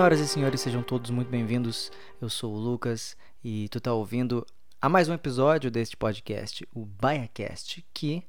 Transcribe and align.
Senhoras 0.00 0.20
e 0.20 0.26
senhores, 0.26 0.60
sejam 0.62 0.82
todos 0.82 1.10
muito 1.10 1.28
bem-vindos. 1.28 1.92
Eu 2.22 2.30
sou 2.30 2.54
o 2.54 2.58
Lucas 2.58 3.14
e 3.44 3.68
tu 3.68 3.78
tá 3.78 3.92
ouvindo 3.92 4.46
a 4.80 4.88
mais 4.88 5.10
um 5.10 5.12
episódio 5.12 5.70
deste 5.70 5.94
podcast, 5.94 6.66
o 6.74 6.86
BaiaCast, 6.86 7.84
que 7.92 8.24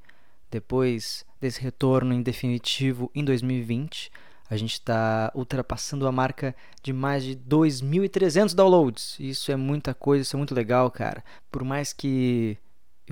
depois 0.52 1.26
desse 1.40 1.62
retorno 1.62 2.14
em 2.14 2.22
definitivo 2.22 3.10
em 3.16 3.24
2020, 3.24 4.12
a 4.50 4.58
gente 4.58 4.74
está 4.74 5.32
ultrapassando 5.34 6.06
a 6.06 6.12
marca 6.12 6.54
de 6.84 6.92
mais 6.92 7.24
de 7.24 7.38
2.300 7.38 8.54
downloads. 8.54 9.16
Isso 9.18 9.50
é 9.50 9.56
muita 9.56 9.94
coisa, 9.94 10.24
isso 10.24 10.36
é 10.36 10.40
muito 10.40 10.54
legal, 10.54 10.92
cara. 10.92 11.24
Por 11.50 11.64
mais 11.64 11.94
que 11.94 12.58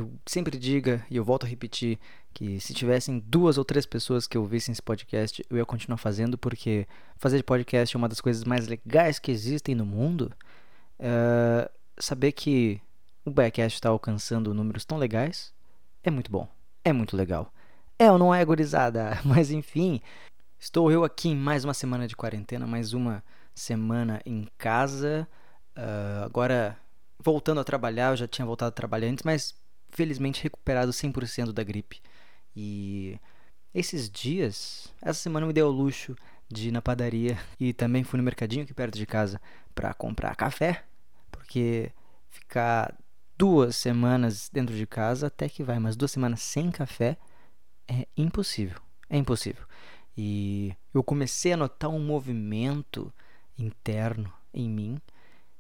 eu 0.01 0.11
sempre 0.25 0.57
diga, 0.57 1.05
e 1.09 1.17
eu 1.17 1.23
volto 1.23 1.45
a 1.45 1.49
repetir, 1.49 1.99
que 2.33 2.59
se 2.59 2.73
tivessem 2.73 3.19
duas 3.19 3.57
ou 3.57 3.65
três 3.65 3.85
pessoas 3.85 4.27
que 4.27 4.37
ouvissem 4.37 4.71
esse 4.71 4.81
podcast, 4.81 5.43
eu 5.49 5.57
ia 5.57 5.65
continuar 5.65 5.97
fazendo, 5.97 6.37
porque 6.37 6.87
fazer 7.17 7.43
podcast 7.43 7.95
é 7.95 7.97
uma 7.97 8.09
das 8.09 8.21
coisas 8.21 8.43
mais 8.43 8.67
legais 8.67 9.19
que 9.19 9.31
existem 9.31 9.75
no 9.75 9.85
mundo. 9.85 10.31
Uh, 10.99 11.69
saber 11.97 12.31
que 12.31 12.81
o 13.25 13.31
Backcast 13.31 13.77
está 13.77 13.89
alcançando 13.89 14.53
números 14.53 14.85
tão 14.85 14.97
legais 14.97 15.53
é 16.03 16.09
muito 16.09 16.31
bom, 16.31 16.47
é 16.83 16.93
muito 16.93 17.15
legal. 17.15 17.53
É 17.97 18.11
ou 18.11 18.17
não 18.17 18.33
é, 18.33 18.43
gurizada? 18.43 19.19
Mas 19.25 19.51
enfim, 19.51 20.01
estou 20.57 20.91
eu 20.91 21.03
aqui 21.03 21.29
em 21.29 21.35
mais 21.35 21.65
uma 21.65 21.73
semana 21.73 22.07
de 22.07 22.15
quarentena, 22.15 22.65
mais 22.65 22.93
uma 22.93 23.23
semana 23.53 24.21
em 24.25 24.47
casa. 24.57 25.27
Uh, 25.77 26.23
agora, 26.23 26.77
voltando 27.19 27.59
a 27.59 27.63
trabalhar, 27.63 28.11
eu 28.11 28.17
já 28.17 28.27
tinha 28.27 28.45
voltado 28.45 28.69
a 28.69 28.71
trabalhar 28.71 29.09
antes, 29.09 29.23
mas 29.23 29.53
felizmente 29.91 30.43
recuperado 30.43 30.91
100% 30.91 31.51
da 31.51 31.63
gripe. 31.63 32.01
E 32.55 33.19
esses 33.73 34.09
dias, 34.09 34.93
essa 35.01 35.19
semana 35.19 35.45
me 35.45 35.53
deu 35.53 35.67
o 35.67 35.71
luxo 35.71 36.15
de 36.47 36.69
ir 36.69 36.71
na 36.71 36.81
padaria 36.81 37.37
e 37.59 37.73
também 37.73 38.03
fui 38.03 38.17
no 38.17 38.23
mercadinho 38.23 38.63
aqui 38.63 38.73
perto 38.73 38.97
de 38.97 39.05
casa 39.05 39.39
para 39.75 39.93
comprar 39.93 40.35
café, 40.35 40.83
porque 41.31 41.91
ficar 42.29 42.97
duas 43.37 43.75
semanas 43.75 44.49
dentro 44.51 44.75
de 44.75 44.85
casa 44.87 45.27
até 45.27 45.47
que 45.47 45.63
vai, 45.63 45.79
mas 45.79 45.95
duas 45.95 46.11
semanas 46.11 46.41
sem 46.41 46.71
café 46.71 47.17
é 47.87 48.07
impossível, 48.17 48.81
é 49.09 49.17
impossível. 49.17 49.65
E 50.17 50.75
eu 50.93 51.03
comecei 51.03 51.53
a 51.53 51.57
notar 51.57 51.89
um 51.89 51.99
movimento 51.99 53.13
interno 53.57 54.33
em 54.53 54.69
mim 54.69 54.99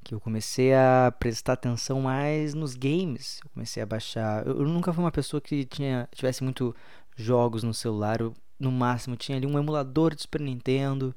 que 0.03 0.13
eu 0.13 0.19
comecei 0.19 0.73
a 0.73 1.13
prestar 1.19 1.53
atenção 1.53 2.01
mais 2.01 2.53
nos 2.53 2.75
games. 2.75 3.39
Eu 3.43 3.49
comecei 3.51 3.83
a 3.83 3.85
baixar. 3.85 4.45
Eu, 4.45 4.59
eu 4.59 4.67
nunca 4.67 4.93
fui 4.93 5.03
uma 5.03 5.11
pessoa 5.11 5.41
que 5.41 5.65
tinha 5.65 6.07
tivesse 6.13 6.43
muito 6.43 6.75
jogos 7.15 7.63
no 7.63 7.73
celular. 7.73 8.21
Eu, 8.21 8.33
no 8.59 8.71
máximo 8.71 9.15
tinha 9.15 9.37
ali 9.37 9.45
um 9.45 9.57
emulador 9.57 10.15
de 10.15 10.21
Super 10.21 10.41
Nintendo, 10.41 11.15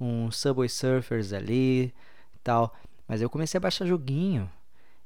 um 0.00 0.30
Subway 0.30 0.68
Surfers 0.68 1.32
ali 1.32 1.92
tal. 2.42 2.74
Mas 3.06 3.20
eu 3.20 3.30
comecei 3.30 3.58
a 3.58 3.60
baixar 3.60 3.86
joguinho. 3.86 4.50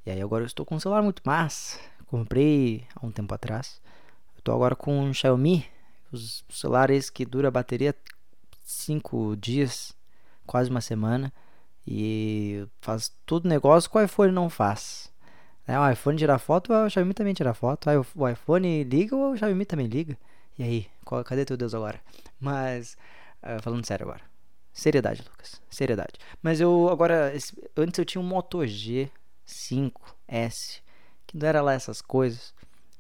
E 0.05 0.11
aí 0.11 0.22
agora 0.22 0.44
eu 0.44 0.47
estou 0.47 0.64
com 0.64 0.77
um 0.77 0.81
celular 0.81 1.03
muito 1.03 1.22
massa. 1.25 1.78
Comprei 2.06 2.87
há 2.94 3.05
um 3.05 3.10
tempo 3.10 3.34
atrás. 3.34 3.81
Eu 4.37 4.38
estou 4.38 4.55
agora 4.55 4.76
com 4.76 5.00
um 5.00 5.12
Xiaomi, 5.12 5.66
os 6.12 6.44
celulares 6.49 7.10
que 7.10 7.25
dura 7.25 7.49
a 7.49 7.50
bateria 7.50 7.94
5 8.65 9.37
dias, 9.37 9.93
quase 10.47 10.71
uma 10.71 10.81
semana 10.81 11.32
e 11.87 12.67
faz 12.81 13.15
todo 13.25 13.49
negócio 13.49 13.89
que 13.89 13.97
o 13.97 14.03
iPhone 14.03 14.33
não 14.33 14.51
faz. 14.51 15.13
Né? 15.67 15.79
O 15.79 15.91
iPhone 15.91 16.19
tira 16.19 16.39
foto, 16.39 16.73
o 16.73 16.91
Xiaomi 16.91 17.15
também 17.15 17.35
tira 17.35 17.55
foto. 17.55 17.89
O 18.15 18.29
iPhone 18.29 18.85
liga, 18.85 19.15
o 19.15 19.37
Xiaomi 19.37 19.65
também 19.65 19.87
liga. 19.87 20.19
E 20.59 20.63
aí, 20.63 20.87
qual, 21.05 21.23
cadê 21.23 21.45
teu 21.45 21.57
Deus 21.57 21.75
agora? 21.75 22.01
Mas, 22.41 22.97
uh, 23.43 23.63
falando 23.63 23.87
sério 23.87 24.07
agora. 24.07 24.23
Seriedade, 24.73 25.23
Lucas. 25.23 25.63
Seriedade. 25.71 26.15
Mas 26.43 26.61
eu 26.61 26.89
agora, 26.91 27.35
esse, 27.35 27.57
antes 27.77 27.99
eu 27.99 28.05
tinha 28.05 28.21
um 28.21 28.27
Moto 28.27 28.59
G5S, 28.59 30.81
que 31.27 31.39
não 31.39 31.47
era 31.47 31.63
lá 31.63 31.73
essas 31.73 32.03
coisas. 32.03 32.55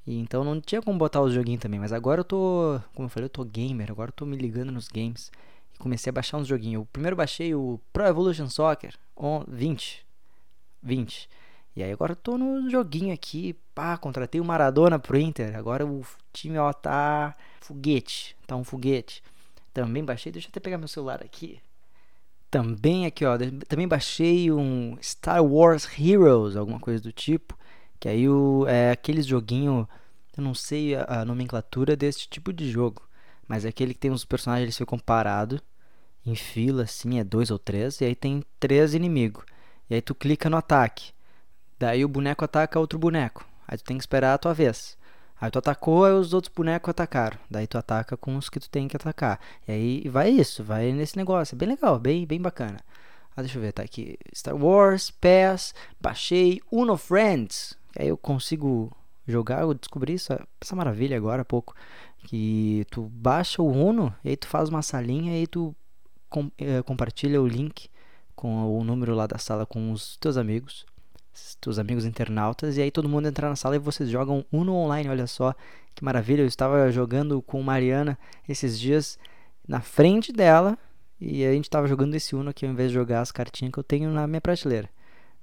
E 0.06 0.18
então 0.18 0.44
não 0.44 0.60
tinha 0.60 0.80
como 0.80 0.98
botar 0.98 1.20
os 1.20 1.34
joguinhos 1.34 1.60
também. 1.60 1.80
Mas 1.80 1.92
agora 1.92 2.20
eu 2.20 2.24
tô, 2.24 2.80
como 2.94 3.06
eu 3.06 3.10
falei, 3.10 3.26
eu 3.26 3.30
tô 3.30 3.44
gamer. 3.44 3.90
Agora 3.90 4.10
eu 4.10 4.14
tô 4.14 4.24
me 4.24 4.36
ligando 4.36 4.70
nos 4.70 4.88
games 4.88 5.32
e 5.76 5.78
comecei 5.78 6.10
a 6.10 6.12
baixar 6.12 6.38
uns 6.38 6.48
joguinhos. 6.48 6.82
O 6.82 6.86
primeiro 6.86 7.14
baixei 7.14 7.54
o 7.54 7.78
Pro 7.92 8.06
Evolution 8.06 8.48
Soccer 8.48 8.94
20. 9.46 10.06
20. 10.82 11.28
E 11.76 11.82
aí 11.82 11.92
agora 11.92 12.12
eu 12.12 12.16
tô 12.16 12.38
no 12.38 12.70
joguinho 12.70 13.12
aqui, 13.12 13.54
pá, 13.74 13.98
contratei 13.98 14.40
o 14.40 14.44
Maradona 14.44 14.98
pro 14.98 15.18
Inter. 15.18 15.54
Agora 15.54 15.86
o 15.86 16.04
time 16.32 16.56
ó 16.56 16.72
tá 16.72 17.36
foguete, 17.60 18.34
tá 18.46 18.56
um 18.56 18.64
foguete. 18.64 19.22
Também 19.74 20.02
baixei, 20.02 20.32
deixa 20.32 20.48
eu 20.48 20.50
até 20.50 20.58
pegar 20.58 20.78
meu 20.78 20.88
celular 20.88 21.22
aqui. 21.22 21.60
Também 22.50 23.04
aqui, 23.04 23.26
ó, 23.26 23.36
também 23.68 23.86
baixei 23.86 24.50
um 24.50 24.96
Star 25.02 25.44
Wars 25.44 25.86
Heroes, 25.98 26.56
alguma 26.56 26.80
coisa 26.80 27.02
do 27.02 27.12
tipo, 27.12 27.58
que 28.00 28.08
aí 28.08 28.26
o 28.26 28.66
é 28.66 28.92
aqueles 28.92 29.26
joguinho, 29.26 29.86
eu 30.34 30.42
não 30.42 30.54
sei 30.54 30.94
a, 30.94 31.20
a 31.20 31.24
nomenclatura 31.24 31.94
deste 31.94 32.28
tipo 32.28 32.52
de 32.52 32.70
jogo. 32.70 33.05
Mas 33.48 33.64
é 33.64 33.68
aquele 33.68 33.94
que 33.94 34.00
tem 34.00 34.10
os 34.10 34.24
personagens, 34.24 34.64
eles 34.64 34.76
ficam 34.76 34.98
parados 34.98 35.60
em 36.24 36.34
fila, 36.34 36.82
assim, 36.82 37.20
é 37.20 37.24
dois 37.24 37.50
ou 37.50 37.58
três, 37.58 38.00
e 38.00 38.04
aí 38.04 38.14
tem 38.14 38.42
três 38.58 38.94
inimigos. 38.94 39.44
E 39.88 39.94
aí 39.94 40.02
tu 40.02 40.14
clica 40.14 40.50
no 40.50 40.56
ataque. 40.56 41.12
Daí 41.78 42.04
o 42.04 42.08
boneco 42.08 42.44
ataca 42.44 42.80
outro 42.80 42.98
boneco. 42.98 43.46
Aí 43.68 43.78
tu 43.78 43.84
tem 43.84 43.96
que 43.96 44.02
esperar 44.02 44.34
a 44.34 44.38
tua 44.38 44.52
vez. 44.52 44.98
Aí 45.40 45.50
tu 45.50 45.58
atacou, 45.58 46.04
aí 46.04 46.12
os 46.12 46.32
outros 46.32 46.52
bonecos 46.54 46.90
atacaram. 46.90 47.38
Daí 47.50 47.66
tu 47.66 47.78
ataca 47.78 48.16
com 48.16 48.36
os 48.36 48.48
que 48.48 48.58
tu 48.58 48.68
tem 48.70 48.88
que 48.88 48.96
atacar. 48.96 49.38
E 49.68 49.72
aí 49.72 50.08
vai 50.08 50.30
isso, 50.30 50.64
vai 50.64 50.90
nesse 50.92 51.16
negócio. 51.16 51.54
É 51.54 51.58
bem 51.58 51.68
legal, 51.68 51.98
bem, 51.98 52.26
bem 52.26 52.40
bacana. 52.40 52.80
Ah, 53.36 53.42
deixa 53.42 53.58
eu 53.58 53.62
ver, 53.62 53.72
tá 53.72 53.82
aqui. 53.82 54.18
Star 54.34 54.56
Wars, 54.56 55.10
PES, 55.10 55.74
baixei 56.00 56.60
Uno 56.72 56.96
Friends. 56.96 57.76
Aí 57.98 58.08
eu 58.08 58.16
consigo 58.16 58.90
jogar, 59.26 59.62
eu 59.62 59.74
descobri 59.74 60.14
essa, 60.14 60.46
essa 60.60 60.76
maravilha 60.76 61.16
agora 61.16 61.42
há 61.42 61.44
pouco 61.44 61.74
que 62.24 62.86
tu 62.90 63.02
baixa 63.12 63.62
o 63.62 63.70
Uno 63.70 64.14
e 64.24 64.30
aí 64.30 64.36
tu 64.36 64.46
faz 64.46 64.68
uma 64.68 64.82
salinha 64.82 65.32
e 65.32 65.40
aí 65.40 65.46
tu 65.46 65.74
com, 66.28 66.50
é, 66.58 66.82
compartilha 66.82 67.40
o 67.40 67.46
link 67.46 67.88
com 68.34 68.78
o 68.78 68.84
número 68.84 69.14
lá 69.14 69.26
da 69.26 69.38
sala 69.38 69.64
com 69.64 69.92
os 69.92 70.16
teus 70.18 70.36
amigos, 70.36 70.84
teus 71.60 71.78
amigos 71.78 72.04
internautas, 72.04 72.76
e 72.76 72.82
aí 72.82 72.90
todo 72.90 73.08
mundo 73.08 73.28
entra 73.28 73.48
na 73.48 73.56
sala 73.56 73.76
e 73.76 73.78
vocês 73.78 74.08
jogam 74.08 74.44
Uno 74.52 74.74
online, 74.74 75.08
olha 75.08 75.26
só 75.26 75.54
que 75.94 76.04
maravilha. 76.04 76.42
Eu 76.42 76.46
estava 76.46 76.90
jogando 76.92 77.40
com 77.42 77.62
Mariana 77.62 78.18
esses 78.48 78.78
dias 78.78 79.18
na 79.66 79.80
frente 79.80 80.32
dela 80.32 80.78
e 81.18 81.44
a 81.44 81.52
gente 81.52 81.64
estava 81.64 81.86
jogando 81.86 82.14
esse 82.14 82.36
Uno 82.36 82.50
aqui 82.50 82.66
ao 82.66 82.72
invés 82.72 82.90
de 82.90 82.94
jogar 82.94 83.22
as 83.22 83.32
cartinhas 83.32 83.72
que 83.72 83.78
eu 83.78 83.84
tenho 83.84 84.10
na 84.10 84.26
minha 84.26 84.40
prateleira. 84.40 84.88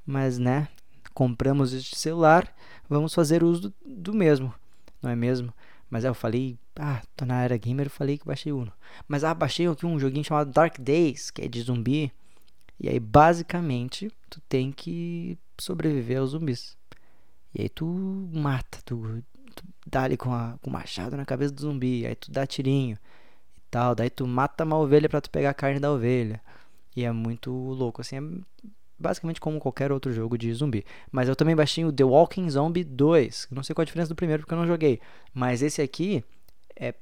Mas 0.06 0.38
né, 0.38 0.68
compramos 1.14 1.74
este 1.74 1.96
celular, 1.96 2.54
vamos 2.90 3.14
fazer 3.14 3.44
uso 3.44 3.70
do, 3.70 3.74
do 3.86 4.14
mesmo, 4.14 4.54
não 5.02 5.10
é 5.10 5.16
mesmo? 5.16 5.54
Mas 5.90 6.04
é, 6.04 6.08
eu 6.08 6.16
falei, 6.16 6.58
ah, 6.76 7.02
tô 7.16 7.24
na 7.24 7.44
era 7.44 7.56
gamer, 7.56 7.86
eu 7.86 7.92
falei 7.92 8.18
que 8.18 8.26
baixei 8.26 8.52
Uno. 8.52 8.74
Mas 9.08 9.24
ah, 9.24 9.34
baixei 9.34 9.68
aqui 9.68 9.86
um 9.86 10.00
joguinho 10.00 10.24
chamado 10.24 10.52
Dark 10.52 10.80
Days, 10.80 11.30
que 11.30 11.44
é 11.44 11.48
de 11.48 11.62
zumbi. 11.62 12.12
E 12.80 12.90
aí, 12.90 13.00
basicamente, 13.00 14.12
tu 14.30 14.42
tem 14.50 14.72
que 14.72 15.38
sobreviver 15.60 16.20
aos 16.20 16.32
zumbis. 16.32 16.76
E 17.54 17.62
aí 17.62 17.70
tu 17.70 17.86
mata, 18.34 18.80
tu, 18.84 19.24
tu 19.56 19.64
dá 19.86 20.04
ali 20.04 20.18
com, 20.18 20.34
a, 20.34 20.58
com 20.62 20.70
o 20.70 20.74
machado 20.74 21.16
na 21.16 21.26
cabeça 21.26 21.54
do 21.54 21.62
zumbi, 21.62 22.08
aí 22.08 22.16
tu 22.16 22.32
dá 22.32 22.48
tirinho 22.48 22.98
e 23.56 23.62
tal. 23.70 23.94
Daí 23.94 24.10
tu 24.10 24.26
mata 24.26 24.64
uma 24.64 24.78
ovelha 24.78 25.08
para 25.08 25.22
tu 25.22 25.30
pegar 25.30 25.52
a 25.52 25.54
carne 25.54 25.80
da 25.80 25.92
ovelha. 25.92 26.42
E 26.96 27.04
é 27.04 27.12
muito 27.12 27.52
louco, 27.52 28.02
assim, 28.02 28.18
é 28.18 28.22
basicamente 29.04 29.40
como 29.40 29.60
qualquer 29.60 29.92
outro 29.92 30.12
jogo 30.12 30.38
de 30.38 30.52
zumbi. 30.54 30.86
Mas 31.12 31.30
eu 31.30 31.36
também 31.36 31.56
baixei 31.56 31.86
o 31.86 31.92
The 31.92 32.04
Walking 32.04 32.50
Zombie 32.50 32.84
2. 32.84 33.50
Não 33.52 33.62
sei 33.62 33.76
qual 33.76 33.84
a 33.84 33.86
diferença 33.86 34.10
do 34.10 34.16
primeiro 34.16 34.42
porque 34.42 34.54
eu 34.54 34.58
não 34.58 34.66
joguei. 34.66 35.00
Mas 35.34 35.62
esse 35.62 35.82
aqui 35.82 36.24
é 36.76 36.96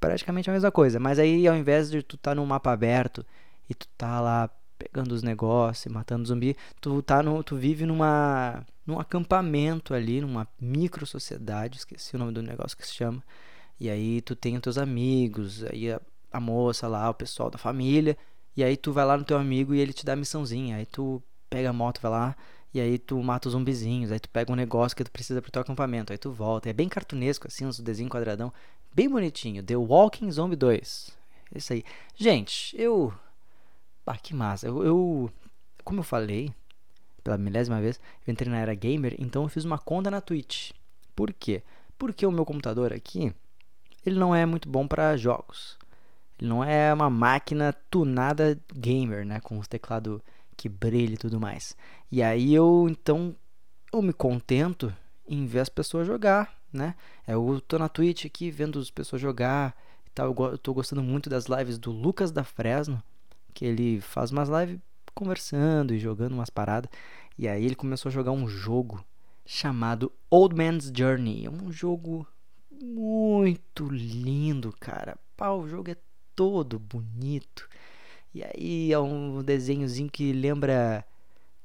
praticamente 0.00 0.50
a 0.50 0.52
mesma 0.52 0.72
coisa. 0.72 0.98
Mas 0.98 1.18
aí 1.18 1.46
ao 1.46 1.56
invés 1.56 1.90
de 1.90 2.02
tu 2.02 2.16
estar 2.16 2.32
tá 2.32 2.34
num 2.34 2.46
mapa 2.46 2.72
aberto 2.72 3.24
e 3.68 3.74
tu 3.74 3.86
tá 3.96 4.20
lá 4.20 4.50
pegando 4.78 5.12
os 5.12 5.22
negócios, 5.22 5.92
matando 5.92 6.26
zumbi, 6.26 6.56
tu 6.80 7.02
tá 7.02 7.22
no, 7.22 7.42
tu 7.42 7.56
vive 7.56 7.84
numa 7.84 8.64
num 8.86 8.98
acampamento 8.98 9.92
ali, 9.92 10.20
numa 10.20 10.48
micro 10.58 11.06
sociedade, 11.06 11.78
esqueci 11.78 12.16
o 12.16 12.18
nome 12.18 12.32
do 12.32 12.42
negócio 12.42 12.76
que 12.76 12.86
se 12.86 12.94
chama. 12.94 13.22
E 13.78 13.90
aí 13.90 14.22
tu 14.22 14.34
tem 14.34 14.56
os 14.56 14.62
teus 14.62 14.78
amigos, 14.78 15.62
aí 15.64 15.92
a, 15.92 16.00
a 16.32 16.40
moça 16.40 16.88
lá, 16.88 17.10
o 17.10 17.14
pessoal 17.14 17.50
da 17.50 17.58
família, 17.58 18.16
e 18.58 18.64
aí 18.64 18.76
tu 18.76 18.92
vai 18.92 19.04
lá 19.04 19.16
no 19.16 19.22
teu 19.22 19.38
amigo 19.38 19.72
e 19.72 19.78
ele 19.78 19.92
te 19.92 20.04
dá 20.04 20.14
a 20.14 20.16
missãozinha. 20.16 20.78
Aí 20.78 20.84
tu 20.84 21.22
pega 21.48 21.70
a 21.70 21.72
moto, 21.72 22.00
vai 22.00 22.10
lá, 22.10 22.36
e 22.74 22.80
aí 22.80 22.98
tu 22.98 23.22
mata 23.22 23.46
os 23.46 23.52
zumbizinhos. 23.52 24.10
Aí 24.10 24.18
tu 24.18 24.28
pega 24.28 24.50
um 24.50 24.56
negócio 24.56 24.96
que 24.96 25.04
tu 25.04 25.12
precisa 25.12 25.40
pro 25.40 25.48
teu 25.48 25.62
acampamento. 25.62 26.12
Aí 26.12 26.18
tu 26.18 26.32
volta. 26.32 26.68
É 26.68 26.72
bem 26.72 26.88
cartunesco, 26.88 27.46
assim, 27.46 27.64
uns 27.66 27.78
desenhos 27.78 28.10
quadradão. 28.10 28.52
Bem 28.92 29.08
bonitinho. 29.08 29.62
The 29.62 29.76
Walking 29.76 30.28
Zombie 30.32 30.56
2. 30.56 31.16
Isso 31.54 31.72
aí. 31.72 31.84
Gente, 32.16 32.74
eu. 32.76 33.14
Ah, 34.04 34.16
que 34.16 34.34
massa. 34.34 34.66
Eu, 34.66 34.82
eu. 34.82 35.30
Como 35.84 36.00
eu 36.00 36.04
falei, 36.04 36.52
pela 37.22 37.38
milésima 37.38 37.80
vez, 37.80 38.00
eu 38.26 38.32
entrei 38.32 38.50
na 38.50 38.58
era 38.58 38.74
gamer, 38.74 39.14
então 39.20 39.44
eu 39.44 39.48
fiz 39.48 39.64
uma 39.64 39.78
conta 39.78 40.10
na 40.10 40.20
Twitch. 40.20 40.72
Por 41.14 41.32
quê? 41.32 41.62
Porque 41.96 42.26
o 42.26 42.32
meu 42.32 42.44
computador 42.44 42.92
aqui, 42.92 43.32
ele 44.04 44.18
não 44.18 44.34
é 44.34 44.44
muito 44.44 44.68
bom 44.68 44.88
para 44.88 45.16
jogos. 45.16 45.77
Ele 46.38 46.48
não 46.48 46.62
é 46.62 46.92
uma 46.92 47.10
máquina 47.10 47.72
tunada 47.90 48.58
gamer, 48.74 49.26
né? 49.26 49.40
Com 49.40 49.58
os 49.58 49.66
teclado 49.66 50.22
que 50.56 50.68
brilha 50.68 51.14
e 51.14 51.18
tudo 51.18 51.40
mais. 51.40 51.76
E 52.10 52.22
aí 52.22 52.54
eu, 52.54 52.86
então, 52.88 53.34
eu 53.92 54.02
me 54.02 54.12
contento 54.12 54.94
em 55.26 55.46
ver 55.46 55.60
as 55.60 55.68
pessoas 55.68 56.06
jogar, 56.06 56.56
né? 56.72 56.94
Eu 57.26 57.60
tô 57.66 57.78
na 57.78 57.88
Twitch 57.88 58.24
aqui 58.24 58.50
vendo 58.50 58.78
as 58.78 58.90
pessoas 58.90 59.20
jogar 59.20 59.76
e 60.06 60.10
tal. 60.10 60.34
Eu 60.38 60.58
tô 60.58 60.72
gostando 60.72 61.02
muito 61.02 61.28
das 61.28 61.46
lives 61.46 61.78
do 61.78 61.90
Lucas 61.90 62.30
da 62.30 62.44
Fresno, 62.44 63.02
que 63.52 63.64
ele 63.64 64.00
faz 64.00 64.30
umas 64.30 64.48
lives 64.48 64.80
conversando 65.14 65.94
e 65.94 65.98
jogando 65.98 66.32
umas 66.32 66.50
paradas. 66.50 66.90
E 67.36 67.46
aí 67.46 67.64
ele 67.64 67.74
começou 67.74 68.08
a 68.08 68.12
jogar 68.12 68.32
um 68.32 68.48
jogo 68.48 69.04
chamado 69.44 70.12
Old 70.30 70.54
Man's 70.54 70.92
Journey. 70.94 71.46
É 71.46 71.50
um 71.50 71.70
jogo 71.70 72.26
muito 72.70 73.88
lindo, 73.88 74.74
cara. 74.78 75.16
Pá, 75.36 75.50
o 75.50 75.68
jogo 75.68 75.90
é 75.90 75.96
todo 76.38 76.78
bonito. 76.78 77.68
E 78.32 78.44
aí 78.44 78.92
é 78.92 78.98
um 79.00 79.42
desenhozinho 79.42 80.08
que 80.08 80.32
lembra 80.32 81.04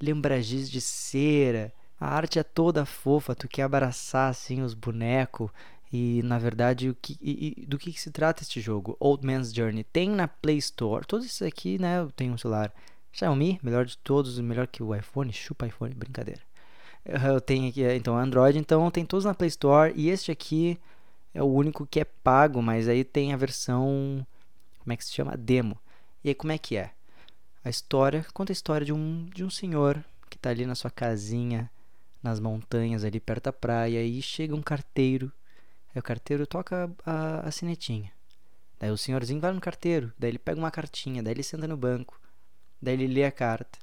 lembra 0.01 0.41
giz 0.41 0.67
de 0.67 0.81
cera. 0.81 1.71
A 1.99 2.07
arte 2.07 2.39
é 2.39 2.43
toda 2.43 2.83
fofa, 2.83 3.35
tu 3.35 3.47
quer 3.47 3.61
abraçar 3.61 4.31
assim 4.31 4.63
os 4.63 4.73
bonecos. 4.73 5.51
E 5.91 6.23
na 6.23 6.39
verdade, 6.39 6.89
o 6.89 6.95
que, 6.99 7.15
e, 7.21 7.67
do 7.67 7.77
que, 7.77 7.93
que, 7.93 8.01
se 8.01 8.09
trata 8.09 8.41
este 8.41 8.59
jogo? 8.59 8.97
Old 8.99 9.23
Man's 9.23 9.53
Journey. 9.53 9.83
Tem 9.83 10.09
na 10.09 10.27
Play 10.27 10.57
Store. 10.57 11.05
Todos 11.05 11.27
isso 11.27 11.45
aqui, 11.45 11.77
né? 11.77 11.99
Eu 11.99 12.11
tenho 12.11 12.33
um 12.33 12.37
celular 12.37 12.73
Xiaomi, 13.11 13.59
melhor 13.61 13.85
de 13.85 13.95
todos, 13.99 14.39
melhor 14.39 14.65
que 14.65 14.81
o 14.81 14.95
iPhone. 14.95 15.31
Chupa 15.31 15.67
iPhone, 15.67 15.93
brincadeira. 15.93 16.41
Eu 17.05 17.39
tenho 17.39 17.69
aqui, 17.69 17.83
então, 17.93 18.17
Android. 18.17 18.57
Então, 18.57 18.89
tem 18.89 19.05
todos 19.05 19.25
na 19.25 19.35
Play 19.35 19.49
Store. 19.49 19.93
E 19.95 20.09
este 20.09 20.31
aqui 20.31 20.79
é 21.31 21.43
o 21.43 21.47
único 21.47 21.85
que 21.85 21.99
é 21.99 22.05
pago, 22.05 22.61
mas 22.61 22.87
aí 22.89 23.03
tem 23.03 23.33
a 23.33 23.37
versão. 23.37 24.25
Como 24.83 24.93
é 24.93 24.97
que 24.97 25.05
se 25.05 25.13
chama? 25.13 25.35
Demo. 25.35 25.79
E 26.23 26.29
aí, 26.29 26.35
como 26.35 26.51
é 26.51 26.57
que 26.57 26.77
é? 26.77 26.91
A 27.63 27.69
história 27.69 28.25
conta 28.33 28.51
a 28.51 28.53
história 28.53 28.85
de 28.85 28.93
um, 28.93 29.25
de 29.33 29.43
um 29.43 29.49
senhor 29.49 30.03
que 30.29 30.35
está 30.35 30.49
ali 30.49 30.65
na 30.65 30.75
sua 30.75 30.91
casinha, 30.91 31.69
nas 32.21 32.39
montanhas, 32.39 33.03
ali 33.03 33.19
perto 33.19 33.45
da 33.45 33.53
praia. 33.53 34.03
E 34.03 34.21
chega 34.21 34.55
um 34.55 34.61
carteiro 34.61 35.31
Aí 35.93 35.99
o 35.99 36.03
carteiro 36.03 36.47
toca 36.47 36.91
a, 37.05 37.47
a 37.47 37.51
sinetinha. 37.51 38.11
Daí 38.79 38.89
o 38.89 38.97
senhorzinho 38.97 39.39
vai 39.39 39.53
no 39.53 39.61
carteiro. 39.61 40.11
Daí 40.17 40.31
ele 40.31 40.39
pega 40.39 40.59
uma 40.59 40.71
cartinha. 40.71 41.21
Daí 41.21 41.33
ele 41.33 41.43
senta 41.43 41.67
no 41.67 41.77
banco. 41.77 42.19
Daí 42.81 42.95
ele 42.95 43.07
lê 43.07 43.23
a 43.23 43.31
carta. 43.31 43.77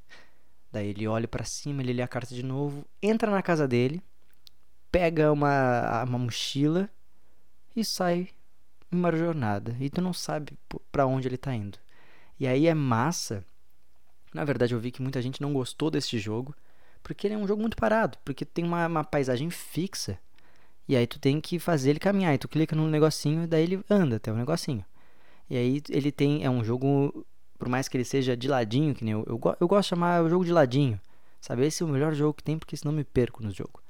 Daí 0.72 0.88
ele 0.88 1.06
olha 1.06 1.28
para 1.28 1.44
cima, 1.44 1.82
ele 1.82 1.92
lê 1.92 2.02
a 2.02 2.08
carta 2.08 2.34
de 2.34 2.42
novo. 2.42 2.84
Entra 3.00 3.30
na 3.30 3.42
casa 3.42 3.66
dele. 3.66 4.02
Pega 4.90 5.32
uma, 5.32 6.02
uma 6.02 6.18
mochila. 6.18 6.90
E 7.76 7.84
sai 7.84 8.28
uma 8.90 9.14
jornada. 9.16 9.76
E 9.80 9.88
tu 9.88 10.00
não 10.00 10.12
sabe 10.12 10.52
para 10.90 11.06
onde 11.06 11.28
ele 11.28 11.36
tá 11.36 11.54
indo. 11.54 11.78
E 12.38 12.46
aí 12.46 12.66
é 12.66 12.74
massa. 12.74 13.44
Na 14.32 14.44
verdade, 14.44 14.74
eu 14.74 14.80
vi 14.80 14.90
que 14.90 15.02
muita 15.02 15.20
gente 15.20 15.40
não 15.40 15.52
gostou 15.52 15.90
desse 15.90 16.18
jogo. 16.18 16.54
Porque 17.02 17.26
ele 17.26 17.34
é 17.34 17.38
um 17.38 17.46
jogo 17.46 17.60
muito 17.60 17.76
parado. 17.76 18.18
Porque 18.24 18.44
tem 18.44 18.64
uma, 18.64 18.86
uma 18.86 19.04
paisagem 19.04 19.50
fixa. 19.50 20.18
E 20.88 20.96
aí 20.96 21.06
tu 21.06 21.18
tem 21.18 21.40
que 21.40 21.58
fazer 21.58 21.90
ele 21.90 22.00
caminhar. 22.00 22.34
E 22.34 22.38
tu 22.38 22.48
clica 22.48 22.74
no 22.74 22.88
negocinho 22.88 23.44
e 23.44 23.46
daí 23.46 23.62
ele 23.62 23.84
anda 23.88 24.16
até 24.16 24.32
o 24.32 24.36
negocinho. 24.36 24.84
E 25.48 25.56
aí 25.56 25.82
ele 25.88 26.10
tem. 26.12 26.44
É 26.44 26.50
um 26.50 26.64
jogo. 26.64 27.26
Por 27.58 27.68
mais 27.68 27.88
que 27.88 27.96
ele 27.96 28.04
seja 28.04 28.36
de 28.36 28.48
ladinho, 28.48 28.94
que 28.94 29.04
nem 29.04 29.12
eu. 29.12 29.24
Eu, 29.26 29.40
eu 29.60 29.68
gosto 29.68 29.82
de 29.82 29.88
chamar 29.90 30.22
o 30.22 30.28
jogo 30.28 30.44
de 30.44 30.52
ladinho. 30.52 31.00
Sabe? 31.40 31.66
Esse 31.66 31.82
é 31.82 31.86
o 31.86 31.88
melhor 31.88 32.14
jogo 32.14 32.34
que 32.34 32.42
tem, 32.42 32.58
porque 32.58 32.76
senão 32.76 32.92
me 32.92 33.04
perco 33.04 33.42
no 33.42 33.50
jogo. 33.50 33.82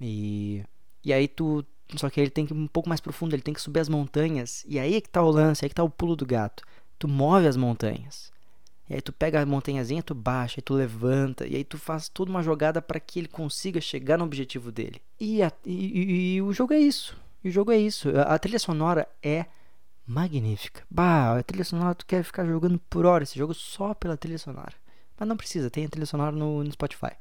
E. 0.00 0.64
E 1.04 1.12
aí 1.12 1.28
tu. 1.28 1.64
Só 1.96 2.10
que 2.10 2.20
ele 2.20 2.30
tem 2.30 2.46
que 2.46 2.52
ir 2.52 2.56
um 2.56 2.66
pouco 2.66 2.88
mais 2.88 3.00
profundo, 3.00 3.34
ele 3.34 3.42
tem 3.42 3.54
que 3.54 3.60
subir 3.60 3.80
as 3.80 3.88
montanhas. 3.88 4.64
E 4.66 4.78
aí 4.78 4.96
é 4.96 5.00
que 5.00 5.08
tá 5.08 5.22
o 5.22 5.30
lance, 5.30 5.64
aí 5.64 5.66
é 5.66 5.68
que 5.68 5.74
tá 5.74 5.84
o 5.84 5.90
pulo 5.90 6.16
do 6.16 6.26
gato. 6.26 6.64
Tu 6.98 7.06
move 7.06 7.46
as 7.46 7.56
montanhas. 7.56 8.32
E 8.88 8.94
aí 8.94 9.00
tu 9.00 9.12
pega 9.12 9.40
a 9.40 9.46
montanhazinha, 9.46 10.02
tu 10.02 10.14
baixa, 10.14 10.56
aí 10.58 10.62
tu 10.62 10.74
levanta, 10.74 11.46
e 11.46 11.56
aí 11.56 11.64
tu 11.64 11.78
faz 11.78 12.08
toda 12.08 12.30
uma 12.30 12.42
jogada 12.42 12.82
para 12.82 13.00
que 13.00 13.18
ele 13.18 13.28
consiga 13.28 13.80
chegar 13.80 14.18
no 14.18 14.24
objetivo 14.24 14.70
dele. 14.70 15.00
E, 15.18 15.42
a, 15.42 15.50
e, 15.64 15.72
e, 15.72 16.34
e, 16.34 16.42
o 16.42 16.52
jogo 16.52 16.74
é 16.74 16.78
isso. 16.78 17.16
E 17.42 17.48
o 17.48 17.52
jogo 17.52 17.72
é 17.72 17.78
isso. 17.78 18.10
A, 18.10 18.34
a, 18.34 18.38
trilha 18.38 18.58
sonora 18.58 19.08
é 19.22 19.46
magnífica. 20.06 20.82
Bah, 20.90 21.38
a 21.38 21.42
trilha 21.42 21.64
sonora 21.64 21.94
tu 21.94 22.04
quer 22.04 22.22
ficar 22.22 22.44
jogando 22.44 22.78
por 22.90 23.06
hora 23.06 23.24
esse 23.24 23.38
jogo 23.38 23.54
só 23.54 23.94
pela 23.94 24.16
trilha 24.16 24.38
sonora. 24.38 24.74
Mas 25.18 25.28
não 25.28 25.36
precisa, 25.36 25.70
tem 25.70 25.86
a 25.86 25.88
trilha 25.88 26.06
sonora 26.06 26.32
no, 26.32 26.62
no 26.62 26.72
Spotify. 26.72 27.12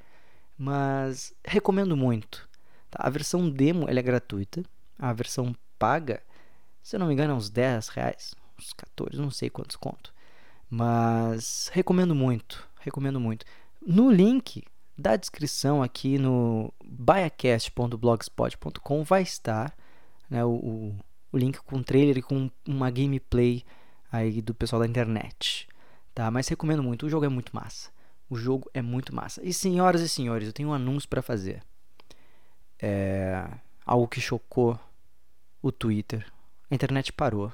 Mas 0.57 1.33
recomendo 1.45 1.95
muito. 1.95 2.47
Tá? 2.93 2.99
A 2.99 3.09
versão 3.09 3.49
demo 3.49 3.89
ela 3.89 3.99
é 3.99 4.03
gratuita. 4.03 4.63
A 4.99 5.11
versão 5.11 5.55
paga, 5.79 6.21
se 6.83 6.95
eu 6.95 6.99
não 6.99 7.07
me 7.07 7.13
engano, 7.13 7.33
é 7.33 7.35
uns 7.35 7.49
10 7.49 7.87
reais. 7.89 8.35
Uns 8.59 8.71
14, 8.73 9.19
não 9.19 9.31
sei 9.31 9.49
quantos 9.49 9.75
conto. 9.75 10.13
Mas 10.69 11.71
recomendo 11.73 12.13
muito, 12.13 12.69
recomendo 12.79 13.19
muito. 13.19 13.43
No 13.85 14.09
link 14.11 14.63
da 14.97 15.15
descrição 15.15 15.81
aqui 15.81 16.19
no 16.19 16.71
biacast.blogspot.com 16.85 19.03
vai 19.03 19.23
estar 19.23 19.75
né, 20.29 20.45
o, 20.45 20.93
o, 21.31 21.37
link 21.37 21.57
com 21.63 21.77
um 21.77 21.83
trailer 21.83 22.19
e 22.19 22.21
com 22.21 22.51
uma 22.67 22.91
gameplay 22.91 23.63
aí 24.11 24.39
do 24.41 24.53
pessoal 24.53 24.81
da 24.81 24.87
internet. 24.87 25.67
Tá? 26.13 26.29
Mas 26.29 26.47
recomendo 26.47 26.83
muito, 26.83 27.07
o 27.07 27.09
jogo 27.09 27.25
é 27.25 27.29
muito 27.29 27.55
massa. 27.55 27.89
O 28.29 28.35
jogo 28.35 28.69
é 28.73 28.81
muito 28.81 29.13
massa. 29.13 29.41
E 29.43 29.51
senhoras 29.51 30.01
e 30.01 30.09
senhores, 30.09 30.47
eu 30.47 30.53
tenho 30.53 30.69
um 30.69 30.73
anúncio 30.73 31.09
para 31.09 31.23
fazer. 31.23 31.63
É 32.85 33.47
algo 33.85 34.09
que 34.09 34.19
chocou 34.19 34.77
o 35.61 35.71
Twitter. 35.71 36.29
A 36.69 36.75
internet 36.75 37.13
parou. 37.13 37.49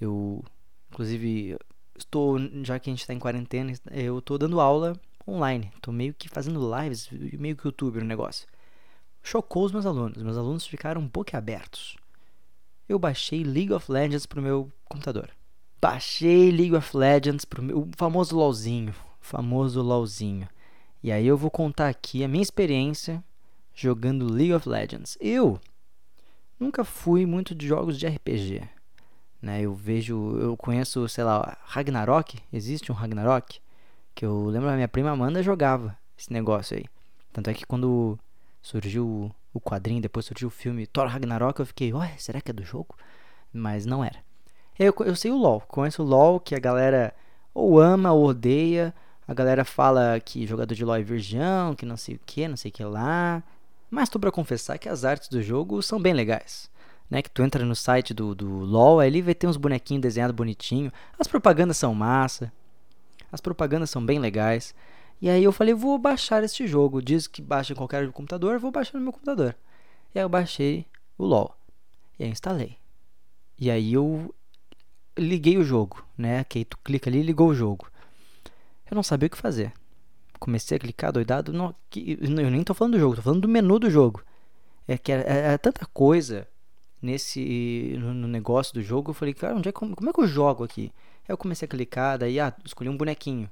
Eu, 0.00 0.42
inclusive, 0.90 1.58
estou, 1.98 2.38
já 2.64 2.78
que 2.78 2.88
a 2.88 2.92
gente 2.92 3.02
está 3.02 3.12
em 3.12 3.18
quarentena, 3.18 3.74
eu 3.90 4.20
estou 4.20 4.38
dando 4.38 4.58
aula 4.58 4.98
online. 5.28 5.70
Estou 5.76 5.92
meio 5.92 6.14
que 6.14 6.30
fazendo 6.30 6.70
lives, 6.80 7.10
meio 7.38 7.54
que 7.54 7.66
youtuber 7.66 8.02
o 8.02 8.06
negócio. 8.06 8.48
Chocou 9.22 9.66
os 9.66 9.72
meus 9.72 9.84
alunos. 9.84 10.22
Meus 10.22 10.38
alunos 10.38 10.66
ficaram 10.66 11.06
boquiabertos. 11.06 11.96
Eu 12.88 12.98
baixei 12.98 13.44
League 13.44 13.72
of 13.74 13.92
Legends 13.92 14.24
pro 14.24 14.40
meu 14.40 14.72
computador. 14.86 15.28
Baixei 15.78 16.50
League 16.50 16.74
of 16.74 16.96
Legends 16.96 17.44
pro 17.44 17.62
meu 17.62 17.80
o 17.80 17.90
famoso 17.96 18.34
LOLzinho. 18.34 18.94
Famoso 19.20 19.82
LOLzinho. 19.82 20.48
E 21.02 21.12
aí 21.12 21.26
eu 21.26 21.36
vou 21.36 21.50
contar 21.50 21.88
aqui 21.88 22.24
a 22.24 22.28
minha 22.28 22.42
experiência 22.42 23.22
jogando 23.74 24.32
League 24.32 24.54
of 24.54 24.68
Legends. 24.68 25.16
Eu 25.20 25.60
nunca 26.58 26.84
fui 26.84 27.26
muito 27.26 27.54
de 27.54 27.66
jogos 27.66 27.98
de 27.98 28.06
RPG. 28.06 28.62
Né? 29.40 29.62
Eu 29.62 29.74
vejo, 29.74 30.36
eu 30.38 30.56
conheço, 30.56 31.08
sei 31.08 31.24
lá, 31.24 31.56
Ragnarok, 31.64 32.38
existe 32.52 32.92
um 32.92 32.94
Ragnarok, 32.94 33.60
que 34.14 34.24
eu 34.24 34.46
lembro 34.46 34.68
a 34.68 34.74
minha 34.74 34.88
prima 34.88 35.10
Amanda 35.10 35.42
jogava 35.42 35.96
esse 36.16 36.32
negócio 36.32 36.76
aí. 36.76 36.84
Tanto 37.32 37.50
é 37.50 37.54
que 37.54 37.66
quando 37.66 38.18
surgiu 38.60 39.34
o 39.52 39.60
quadrinho, 39.60 40.00
depois 40.00 40.26
surgiu 40.26 40.48
o 40.48 40.50
filme 40.50 40.86
Thor 40.86 41.08
Ragnarok, 41.08 41.58
eu 41.58 41.66
fiquei, 41.66 41.92
ué, 41.92 42.14
será 42.18 42.40
que 42.40 42.50
é 42.50 42.54
do 42.54 42.62
jogo? 42.62 42.94
Mas 43.52 43.84
não 43.84 44.04
era. 44.04 44.18
Eu, 44.78 44.94
eu 45.00 45.16
sei 45.16 45.30
o 45.30 45.36
LoL, 45.36 45.60
conheço 45.62 46.02
o 46.02 46.06
LoL, 46.06 46.40
que 46.40 46.54
a 46.54 46.58
galera 46.58 47.14
ou 47.54 47.78
ama 47.78 48.12
ou 48.12 48.26
odeia. 48.26 48.94
A 49.26 49.34
galera 49.34 49.64
fala 49.64 50.18
que 50.20 50.46
jogador 50.46 50.74
de 50.74 50.84
LoL 50.84 50.96
é 50.96 51.02
virgão, 51.02 51.74
que 51.74 51.86
não 51.86 51.96
sei 51.96 52.14
o 52.16 52.20
que, 52.24 52.48
não 52.48 52.56
sei 52.56 52.70
o 52.70 52.74
que 52.74 52.84
lá. 52.84 53.42
Mas 53.92 54.08
tô 54.08 54.18
pra 54.18 54.32
confessar 54.32 54.78
que 54.78 54.88
as 54.88 55.04
artes 55.04 55.28
do 55.28 55.40
jogo 55.40 55.82
são 55.82 56.00
bem 56.00 56.14
legais 56.14 56.72
né? 57.12 57.20
Que 57.20 57.28
tu 57.28 57.42
entra 57.42 57.62
no 57.62 57.76
site 57.76 58.14
do, 58.14 58.34
do 58.34 58.48
LoL, 58.48 58.98
ali 58.98 59.20
vai 59.20 59.34
ter 59.34 59.46
uns 59.46 59.58
bonequinhos 59.58 60.00
desenhados 60.00 60.34
bonitinho. 60.34 60.90
As 61.18 61.26
propagandas 61.26 61.76
são 61.76 61.94
massa. 61.94 62.50
As 63.30 63.38
propagandas 63.38 63.90
são 63.90 64.02
bem 64.02 64.18
legais. 64.18 64.74
E 65.20 65.28
aí 65.28 65.44
eu 65.44 65.52
falei, 65.52 65.74
vou 65.74 65.98
baixar 65.98 66.42
este 66.42 66.66
jogo. 66.66 67.02
Diz 67.02 67.26
que 67.26 67.42
baixa 67.42 67.74
em 67.74 67.76
qualquer 67.76 68.10
computador, 68.12 68.58
vou 68.58 68.70
baixar 68.70 68.96
no 68.96 69.04
meu 69.04 69.12
computador. 69.12 69.54
E 70.14 70.18
aí 70.18 70.24
eu 70.24 70.28
baixei 70.28 70.86
o 71.18 71.26
LoL. 71.26 71.54
E 72.18 72.24
aí 72.24 72.30
instalei. 72.30 72.78
E 73.58 73.70
aí 73.70 73.92
eu 73.92 74.34
liguei 75.14 75.58
o 75.58 75.64
jogo, 75.64 76.02
né? 76.16 76.44
Que 76.44 76.60
aí 76.60 76.64
tu 76.64 76.78
clica 76.78 77.10
ali 77.10 77.18
e 77.18 77.22
ligou 77.22 77.50
o 77.50 77.54
jogo. 77.54 77.90
Eu 78.90 78.94
não 78.94 79.02
sabia 79.02 79.26
o 79.26 79.30
que 79.30 79.36
fazer. 79.36 79.74
Comecei 80.42 80.76
a 80.76 80.80
clicar 80.80 81.12
doidado. 81.12 81.52
Não, 81.52 81.72
que, 81.88 82.18
eu 82.20 82.50
nem 82.50 82.64
tô 82.64 82.74
falando 82.74 82.94
do 82.94 82.98
jogo, 82.98 83.14
tô 83.14 83.22
falando 83.22 83.42
do 83.42 83.48
menu 83.48 83.78
do 83.78 83.88
jogo. 83.88 84.24
É 84.88 84.98
que 84.98 85.12
é, 85.12 85.52
é 85.52 85.56
tanta 85.56 85.86
coisa 85.86 86.48
nesse 87.00 87.94
no, 87.96 88.12
no, 88.12 88.26
negócio 88.26 88.74
do 88.74 88.82
jogo, 88.82 89.10
eu 89.10 89.14
falei, 89.14 89.34
cara, 89.34 89.54
onde 89.54 89.68
é, 89.68 89.72
como, 89.72 89.94
como 89.94 90.10
é 90.10 90.12
que 90.12 90.20
eu 90.20 90.26
jogo 90.26 90.64
aqui? 90.64 90.92
Aí 91.20 91.32
eu 91.32 91.38
comecei 91.38 91.64
a 91.66 91.68
clicar, 91.68 92.18
daí, 92.18 92.40
ah, 92.40 92.52
escolhi 92.64 92.90
um 92.90 92.96
bonequinho. 92.96 93.48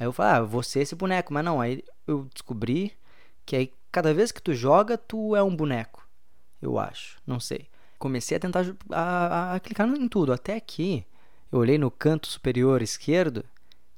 Aí 0.00 0.06
eu 0.06 0.12
falei, 0.12 0.32
ah, 0.32 0.42
você 0.42 0.80
esse 0.80 0.94
boneco, 0.94 1.34
mas 1.34 1.44
não, 1.44 1.60
aí 1.60 1.84
eu 2.06 2.26
descobri 2.32 2.94
que 3.44 3.54
aí 3.54 3.70
cada 3.90 4.14
vez 4.14 4.32
que 4.32 4.40
tu 4.40 4.54
joga, 4.54 4.96
tu 4.96 5.36
é 5.36 5.42
um 5.42 5.54
boneco. 5.54 6.08
Eu 6.62 6.78
acho, 6.78 7.18
não 7.26 7.38
sei. 7.38 7.68
Comecei 7.98 8.38
a 8.38 8.40
tentar 8.40 8.64
a, 8.90 9.02
a, 9.02 9.54
a 9.56 9.60
clicar 9.60 9.86
em 9.86 10.08
tudo, 10.08 10.32
até 10.32 10.58
que 10.58 11.04
eu 11.52 11.58
olhei 11.58 11.76
no 11.76 11.90
canto 11.90 12.26
superior 12.26 12.80
esquerdo, 12.80 13.44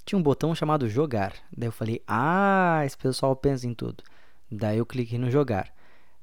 tinha 0.05 0.19
um 0.19 0.23
botão 0.23 0.55
chamado 0.55 0.89
jogar. 0.89 1.33
Daí 1.57 1.69
eu 1.69 1.73
falei, 1.73 2.03
ah, 2.07 2.83
esse 2.85 2.97
pessoal 2.97 3.35
pensa 3.35 3.67
em 3.67 3.75
tudo. 3.75 4.05
Daí 4.51 4.79
eu 4.79 4.87
cliquei 4.87 5.19
no 5.19 5.31
jogar. 5.31 5.73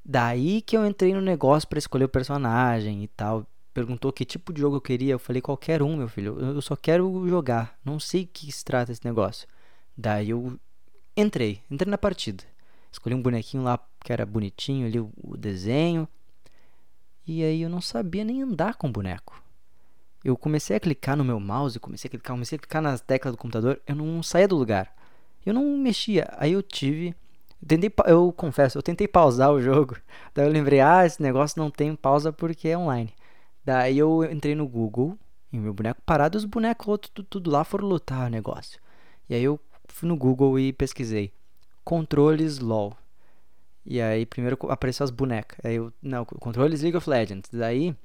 Daí 0.04 0.62
que 0.62 0.76
eu 0.76 0.86
entrei 0.86 1.14
no 1.14 1.22
negócio 1.22 1.68
para 1.68 1.80
escolher 1.80 2.06
o 2.06 2.10
personagem 2.10 3.04
e 3.04 3.08
tal. 3.08 3.46
perguntou 3.74 4.12
que 4.12 4.26
tipo 4.26 4.52
de 4.54 4.62
jogo 4.62 4.78
eu 4.78 4.82
queria. 4.82 5.14
Eu 5.14 5.20
falei, 5.20 5.42
qualquer 5.42 5.82
um, 5.82 5.96
meu 5.96 6.08
filho. 6.08 6.40
Eu 6.40 6.62
só 6.62 6.76
quero 6.76 7.28
jogar. 7.28 7.78
Não 7.84 8.00
sei 8.00 8.24
o 8.24 8.28
que 8.28 8.52
se 8.52 8.64
trata 8.64 8.92
esse 8.92 9.06
negócio. 9.06 9.48
Daí 9.98 10.30
eu 10.30 10.60
entrei, 11.16 11.62
entrei 11.70 11.90
na 11.90 11.98
partida. 11.98 12.44
Escolhi 12.92 13.16
um 13.16 13.22
bonequinho 13.22 13.64
lá 13.64 13.80
que 14.04 14.12
era 14.12 14.26
bonitinho 14.26 14.88
ali, 14.88 15.00
o, 15.00 15.38
desenho. 15.38 16.08
E 17.26 17.44
aí 17.44 17.62
eu 17.62 17.70
não 17.70 17.82
sabia 17.82 18.24
nem 18.24 18.42
andar 18.42 18.76
com 18.76 18.88
o 18.88 18.92
boneco. 18.92 19.41
Eu 20.24 20.38
comecei 20.38 20.76
a 20.76 20.80
clicar 20.80 21.18
no 21.18 21.24
meu 21.24 21.40
mouse, 21.40 21.80
comecei 21.80 22.08
a 22.08 22.12
clicar, 22.12 22.36
comecei 22.36 22.56
a 22.56 22.60
clicar 22.60 22.82
nas 22.82 23.02
teclas 23.02 23.34
do 23.34 23.38
computador, 23.38 23.82
eu 23.88 23.96
não 23.96 24.22
saía 24.22 24.48
do 24.48 24.56
lugar. 24.56 24.96
Eu 25.46 25.54
não 25.54 25.78
mexia. 25.78 26.32
Aí 26.38 26.54
eu 26.54 26.62
tive 26.62 27.16
eu, 27.62 27.68
tentei, 27.68 27.94
eu 28.08 28.34
confesso, 28.34 28.78
eu 28.78 28.82
tentei 28.82 29.08
pausar 29.08 29.52
o 29.52 29.62
jogo. 29.62 29.96
Daí 30.34 30.46
eu 30.46 30.52
lembrei, 30.52 30.80
ah, 30.80 31.06
esse 31.06 31.22
negócio 31.22 31.62
não 31.62 31.70
tem 31.70 31.96
pausa 31.96 32.34
porque 32.34 32.70
é 32.70 32.78
online. 32.78 33.14
Daí 33.64 33.98
eu 33.98 34.24
entrei 34.24 34.56
no 34.56 34.68
Google 34.68 35.18
e 35.54 35.58
meu 35.58 35.74
boneco 35.74 36.02
parado, 36.06 36.38
os 36.38 36.46
bonecos 36.46 36.88
outros 36.88 37.12
tudo, 37.14 37.28
tudo 37.30 37.52
lá 37.52 37.64
foram 37.64 37.88
lutar 37.88 38.28
o 38.28 38.30
negócio. 38.30 38.80
E 39.30 39.36
aí 39.36 39.44
eu 39.44 39.60
fui 39.88 40.10
no 40.10 40.18
Google 40.18 40.58
e 40.58 40.74
pesquisei 40.74 41.32
controles 41.84 42.60
LOL. 42.60 42.98
E 43.86 44.02
aí 44.02 44.26
primeiro 44.26 44.58
apareceu 44.70 45.04
as 45.04 45.12
bonecas. 45.12 45.60
Aí 45.64 45.76
eu, 45.76 45.94
não, 46.02 46.26
controles 46.26 46.82
League 46.82 46.98
of 46.98 47.08
Legends. 47.10 47.50
Daí 47.52 47.96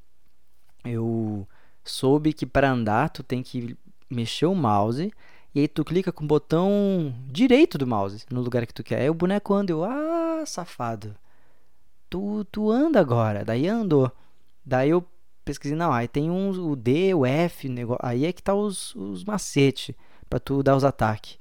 eu 0.84 1.48
soube 1.90 2.32
que 2.32 2.46
para 2.46 2.70
andar 2.70 3.10
tu 3.10 3.22
tem 3.22 3.42
que 3.42 3.76
mexer 4.10 4.46
o 4.46 4.54
mouse 4.54 5.12
e 5.54 5.60
aí 5.60 5.68
tu 5.68 5.84
clica 5.84 6.12
com 6.12 6.24
o 6.24 6.26
botão 6.26 7.14
direito 7.30 7.78
do 7.78 7.86
mouse 7.86 8.26
no 8.30 8.42
lugar 8.42 8.66
que 8.66 8.74
tu 8.74 8.84
quer. 8.84 9.00
Aí 9.00 9.10
o 9.10 9.14
boneco 9.14 9.54
anda, 9.54 9.72
eu, 9.72 9.84
ah, 9.84 10.44
safado. 10.44 11.16
Tu, 12.10 12.44
tu 12.52 12.70
anda 12.70 13.00
agora. 13.00 13.44
Daí 13.44 13.66
andou. 13.66 14.12
Daí 14.64 14.90
eu 14.90 15.02
pesquisei, 15.46 15.76
não, 15.76 15.92
aí 15.92 16.08
tem 16.08 16.30
uns, 16.30 16.58
o 16.58 16.76
D, 16.76 17.14
o 17.14 17.24
F, 17.24 17.68
negócio, 17.68 18.04
aí 18.04 18.26
é 18.26 18.32
que 18.32 18.42
tá 18.42 18.52
os, 18.52 18.94
os 18.96 19.24
macetes 19.24 19.94
para 20.28 20.40
tu 20.40 20.62
dar 20.62 20.76
os 20.76 20.84
ataques. 20.84 21.38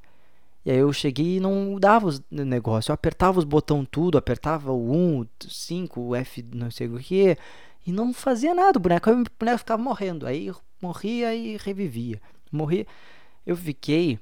E 0.64 0.72
aí 0.72 0.78
eu 0.78 0.94
cheguei 0.94 1.38
e 1.38 1.40
não 1.40 1.78
dava 1.80 2.08
os 2.08 2.24
negócios. 2.32 2.90
Eu 2.90 2.94
apertava 2.94 3.38
os 3.38 3.46
botões 3.46 3.88
tudo, 3.92 4.18
apertava 4.18 4.72
o 4.72 4.92
1, 4.92 5.20
o 5.22 5.28
5, 5.48 6.02
o 6.02 6.16
F, 6.16 6.46
não 6.54 6.72
sei 6.72 6.88
o 6.88 6.98
que, 7.00 7.38
e 7.86 7.92
não 7.92 8.14
fazia 8.14 8.54
nada. 8.54 8.78
O 8.78 8.82
boneco, 8.82 9.10
o 9.10 9.24
boneco 9.40 9.58
ficava 9.60 9.82
morrendo. 9.82 10.26
Aí 10.26 10.52
morria 10.82 11.34
e 11.36 11.58
revivia. 11.58 12.22
Morria. 12.52 12.86
Eu 13.46 13.56
fiquei, 13.56 14.20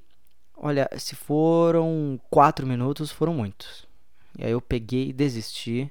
olha, 0.56 0.90
se 0.98 1.16
foram 1.16 2.20
4 2.30 2.68
minutos, 2.68 3.12
foram 3.12 3.34
muitos. 3.34 3.88
E 4.38 4.44
aí 4.44 4.52
eu 4.52 4.60
peguei 4.60 5.14
desisti, 5.14 5.90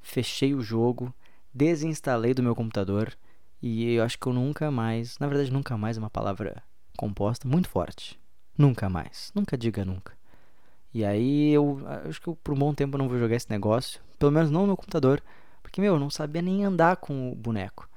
fechei 0.00 0.54
o 0.54 0.60
jogo, 0.60 1.14
desinstalei 1.52 2.34
do 2.34 2.42
meu 2.42 2.54
computador 2.54 3.16
e 3.62 3.94
eu 3.94 4.02
acho 4.02 4.18
que 4.18 4.26
eu 4.26 4.32
nunca 4.32 4.70
mais, 4.70 5.18
na 5.18 5.26
verdade 5.26 5.52
nunca 5.52 5.78
mais 5.78 5.96
é 5.96 6.00
uma 6.00 6.10
palavra 6.10 6.62
composta 6.96 7.48
muito 7.48 7.68
forte. 7.68 8.20
Nunca 8.58 8.88
mais. 8.88 9.32
Nunca 9.34 9.56
diga 9.56 9.84
nunca. 9.84 10.12
E 10.92 11.04
aí 11.04 11.52
eu 11.52 11.80
acho 12.08 12.20
que 12.20 12.28
eu, 12.28 12.36
por 12.36 12.54
um 12.54 12.58
bom 12.58 12.74
tempo 12.74 12.96
eu 12.96 12.98
não 12.98 13.08
vou 13.08 13.18
jogar 13.18 13.36
esse 13.36 13.50
negócio. 13.50 14.00
Pelo 14.18 14.30
menos 14.30 14.50
não 14.50 14.62
no 14.62 14.66
meu 14.68 14.76
computador. 14.76 15.22
Porque, 15.74 15.80
meu, 15.80 15.94
eu 15.94 15.98
não 15.98 16.08
sabia 16.08 16.40
nem 16.40 16.64
andar 16.64 16.98
com 16.98 17.32
o 17.32 17.34
boneco. 17.34 17.88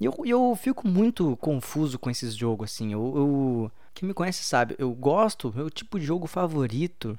E 0.00 0.06
eu, 0.06 0.14
eu 0.24 0.56
fico 0.56 0.88
muito 0.88 1.36
confuso 1.36 1.98
com 1.98 2.08
esses 2.08 2.34
jogos, 2.34 2.72
assim. 2.72 2.94
Eu, 2.94 3.12
eu, 3.14 3.72
quem 3.92 4.08
me 4.08 4.14
conhece 4.14 4.42
sabe, 4.42 4.74
eu 4.78 4.90
gosto, 4.94 5.52
meu 5.54 5.68
tipo 5.68 6.00
de 6.00 6.06
jogo 6.06 6.26
favorito 6.26 7.14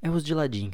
é 0.00 0.08
os 0.08 0.24
de 0.24 0.32
ladinho. 0.32 0.72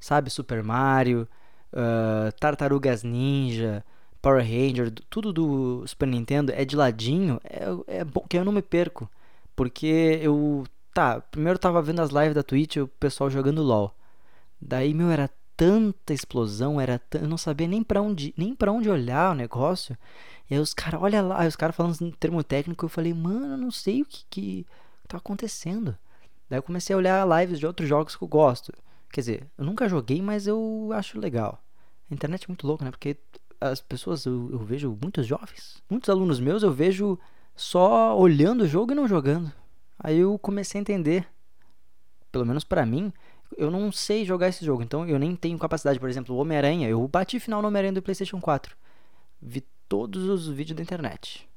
Sabe, 0.00 0.28
Super 0.28 0.60
Mario, 0.60 1.28
uh, 1.72 2.32
Tartarugas 2.40 3.04
Ninja, 3.04 3.84
Power 4.20 4.42
Ranger, 4.42 4.90
tudo 5.08 5.32
do 5.32 5.86
Super 5.86 6.08
Nintendo 6.08 6.50
é 6.50 6.64
de 6.64 6.74
ladinho. 6.74 7.40
É, 7.44 8.00
é 8.00 8.04
bom 8.04 8.26
que 8.28 8.36
eu 8.36 8.44
não 8.44 8.50
me 8.50 8.62
perco. 8.62 9.08
Porque 9.54 10.18
eu 10.20 10.64
tá, 10.92 11.20
primeiro 11.20 11.58
eu 11.58 11.60
tava 11.60 11.80
vendo 11.80 12.02
as 12.02 12.10
lives 12.10 12.34
da 12.34 12.42
Twitch, 12.42 12.78
o 12.78 12.88
pessoal 12.88 13.30
jogando 13.30 13.62
LoL. 13.62 13.94
Daí, 14.60 14.92
meu, 14.94 15.12
era 15.12 15.30
tanta 15.60 16.14
explosão, 16.14 16.80
era 16.80 16.98
eu 17.12 17.28
não 17.28 17.36
sabia 17.36 17.68
nem 17.68 17.82
para 17.82 18.00
onde, 18.00 18.32
nem 18.34 18.54
para 18.54 18.72
onde 18.72 18.88
olhar 18.88 19.32
o 19.32 19.34
negócio. 19.34 19.94
E 20.50 20.54
aí 20.54 20.60
os 20.60 20.72
caras, 20.72 21.02
olha 21.02 21.20
lá, 21.20 21.46
os 21.46 21.54
caras 21.54 21.76
falando 21.76 22.00
em 22.00 22.10
termo 22.12 22.42
técnico, 22.42 22.86
eu 22.86 22.88
falei, 22.88 23.12
mano, 23.12 23.52
eu 23.52 23.58
não 23.58 23.70
sei 23.70 24.00
o 24.00 24.06
que, 24.06 24.24
que 24.30 24.66
tá 25.06 25.18
acontecendo. 25.18 25.94
Daí 26.48 26.58
eu 26.58 26.62
comecei 26.62 26.94
a 26.94 26.96
olhar 26.96 27.28
lives 27.28 27.58
de 27.58 27.66
outros 27.66 27.86
jogos 27.86 28.16
que 28.16 28.24
eu 28.24 28.28
gosto. 28.28 28.72
Quer 29.12 29.20
dizer, 29.20 29.46
eu 29.58 29.64
nunca 29.66 29.86
joguei, 29.86 30.22
mas 30.22 30.46
eu 30.46 30.88
acho 30.94 31.20
legal. 31.20 31.62
A 32.10 32.14
internet 32.14 32.44
é 32.44 32.48
muito 32.48 32.66
louca, 32.66 32.82
né? 32.82 32.90
Porque 32.90 33.18
as 33.60 33.82
pessoas, 33.82 34.24
eu, 34.24 34.48
eu 34.52 34.58
vejo 34.60 34.96
muitos 34.98 35.26
jovens, 35.26 35.82
muitos 35.90 36.08
alunos 36.08 36.40
meus, 36.40 36.62
eu 36.62 36.72
vejo 36.72 37.18
só 37.54 38.18
olhando 38.18 38.62
o 38.62 38.66
jogo 38.66 38.92
e 38.92 38.94
não 38.94 39.06
jogando. 39.06 39.52
Aí 39.98 40.16
eu 40.16 40.38
comecei 40.38 40.78
a 40.78 40.80
entender, 40.80 41.28
pelo 42.32 42.46
menos 42.46 42.64
para 42.64 42.86
mim, 42.86 43.12
eu 43.56 43.70
não 43.70 43.90
sei 43.92 44.24
jogar 44.24 44.48
esse 44.48 44.64
jogo, 44.64 44.82
então 44.82 45.06
eu 45.06 45.18
nem 45.18 45.34
tenho 45.36 45.58
capacidade. 45.58 45.98
Por 45.98 46.08
exemplo, 46.08 46.34
o 46.34 46.38
Homem-Aranha, 46.38 46.88
eu 46.88 47.06
bati 47.08 47.38
final 47.40 47.60
no 47.62 47.68
Homem-Aranha 47.68 47.94
do 47.94 48.02
PlayStation 48.02 48.40
4. 48.40 48.76
Vi 49.40 49.64
todos 49.88 50.24
os 50.24 50.48
vídeos 50.48 50.76
da 50.76 50.82
internet. 50.82 51.48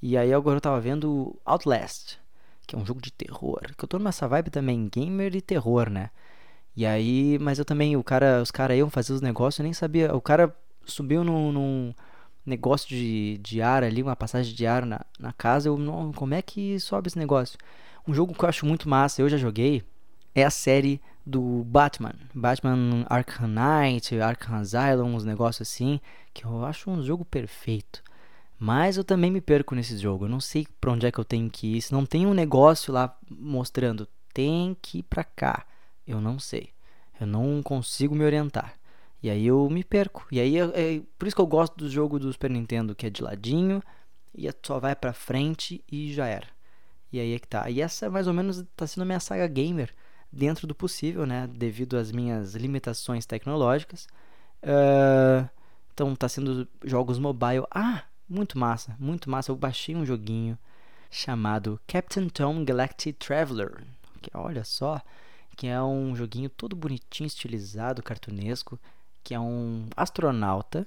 E 0.00 0.16
aí 0.16 0.32
agora 0.32 0.56
eu 0.56 0.60
tava 0.60 0.80
vendo 0.80 1.38
Outlast, 1.44 2.18
que 2.66 2.74
é 2.74 2.78
um 2.78 2.86
jogo 2.86 3.00
de 3.00 3.12
terror. 3.12 3.60
Que 3.76 3.84
eu 3.84 3.88
tô 3.88 3.98
nessa 3.98 4.28
vibe 4.28 4.50
também, 4.50 4.88
gamer 4.88 5.34
e 5.34 5.40
terror, 5.40 5.90
né? 5.90 6.10
E 6.76 6.86
aí, 6.86 7.38
mas 7.40 7.58
eu 7.58 7.64
também, 7.64 7.96
o 7.96 8.04
cara, 8.04 8.40
os 8.42 8.50
caras 8.50 8.76
iam 8.76 8.88
fazer 8.88 9.12
os 9.12 9.20
negócios, 9.20 9.58
eu 9.58 9.64
nem 9.64 9.72
sabia. 9.72 10.14
O 10.14 10.20
cara 10.20 10.54
subiu 10.84 11.24
num, 11.24 11.52
num 11.52 11.94
negócio 12.46 12.88
de, 12.88 13.38
de 13.38 13.60
ar 13.60 13.82
ali, 13.82 14.02
uma 14.02 14.16
passagem 14.16 14.54
de 14.54 14.66
ar 14.66 14.86
na, 14.86 15.04
na 15.18 15.32
casa. 15.32 15.68
Eu, 15.68 15.76
não, 15.76 16.12
como 16.12 16.34
é 16.34 16.42
que 16.42 16.78
sobe 16.80 17.08
esse 17.08 17.18
negócio? 17.18 17.58
Um 18.06 18.14
jogo 18.14 18.32
que 18.32 18.44
eu 18.44 18.48
acho 18.48 18.64
muito 18.64 18.88
massa, 18.88 19.20
eu 19.20 19.28
já 19.28 19.36
joguei, 19.36 19.82
é 20.38 20.44
a 20.44 20.50
série 20.50 21.00
do 21.24 21.62
Batman. 21.64 22.14
Batman 22.34 23.04
Arkham 23.08 23.48
Knight, 23.48 24.18
Arkham 24.18 24.56
Asylum, 24.56 25.14
uns 25.14 25.24
negócios 25.24 25.68
assim, 25.68 26.00
que 26.32 26.44
eu 26.44 26.64
acho 26.64 26.90
um 26.90 27.02
jogo 27.02 27.24
perfeito. 27.24 28.02
Mas 28.58 28.96
eu 28.96 29.04
também 29.04 29.30
me 29.30 29.40
perco 29.40 29.74
nesse 29.74 29.96
jogo. 29.98 30.24
Eu 30.24 30.28
não 30.28 30.40
sei 30.40 30.66
pra 30.80 30.90
onde 30.90 31.06
é 31.06 31.12
que 31.12 31.18
eu 31.18 31.24
tenho 31.24 31.48
que 31.48 31.76
ir. 31.76 31.82
Se 31.82 31.92
não 31.92 32.04
tem 32.04 32.26
um 32.26 32.34
negócio 32.34 32.92
lá 32.92 33.16
mostrando, 33.30 34.08
tem 34.32 34.76
que 34.80 34.98
ir 34.98 35.02
pra 35.04 35.22
cá. 35.22 35.64
Eu 36.06 36.20
não 36.20 36.38
sei. 36.38 36.70
Eu 37.20 37.26
não 37.26 37.62
consigo 37.62 38.14
me 38.14 38.24
orientar. 38.24 38.74
E 39.22 39.30
aí 39.30 39.46
eu 39.46 39.68
me 39.68 39.84
perco. 39.84 40.26
E 40.30 40.40
aí 40.40 40.56
é, 40.56 40.62
é 40.62 41.02
por 41.18 41.26
isso 41.26 41.36
que 41.36 41.42
eu 41.42 41.46
gosto 41.46 41.76
do 41.76 41.88
jogo 41.88 42.18
do 42.18 42.32
Super 42.32 42.50
Nintendo, 42.50 42.94
que 42.94 43.06
é 43.06 43.10
de 43.10 43.22
ladinho 43.22 43.82
e 44.34 44.48
só 44.62 44.78
vai 44.78 44.94
pra 44.94 45.12
frente 45.12 45.84
e 45.90 46.12
já 46.12 46.26
era. 46.26 46.46
E 47.12 47.20
aí 47.20 47.34
é 47.34 47.38
que 47.38 47.48
tá. 47.48 47.68
E 47.70 47.80
essa 47.80 48.08
mais 48.10 48.26
ou 48.26 48.34
menos 48.34 48.64
tá 48.76 48.86
sendo 48.86 49.02
a 49.02 49.06
minha 49.06 49.20
saga 49.20 49.46
gamer 49.46 49.94
dentro 50.32 50.66
do 50.66 50.74
possível, 50.74 51.26
né? 51.26 51.46
Devido 51.46 51.96
às 51.96 52.12
minhas 52.12 52.54
limitações 52.54 53.26
tecnológicas. 53.26 54.06
Uh, 54.62 55.48
então 55.92 56.14
tá 56.14 56.28
sendo 56.28 56.66
jogos 56.84 57.18
mobile. 57.18 57.64
Ah, 57.70 58.04
muito 58.28 58.58
massa, 58.58 58.96
muito 58.98 59.30
massa. 59.30 59.50
Eu 59.50 59.56
baixei 59.56 59.96
um 59.96 60.04
joguinho 60.04 60.58
chamado 61.10 61.80
Captain 61.86 62.28
Tom 62.28 62.64
Galactic 62.64 63.16
Traveler. 63.18 63.82
Que 64.20 64.30
olha 64.34 64.64
só, 64.64 65.00
que 65.56 65.66
é 65.66 65.80
um 65.82 66.14
joguinho 66.14 66.50
todo 66.50 66.76
bonitinho, 66.76 67.26
estilizado, 67.26 68.02
cartunesco 68.02 68.78
que 69.28 69.34
é 69.34 69.40
um 69.40 69.86
astronauta 69.94 70.86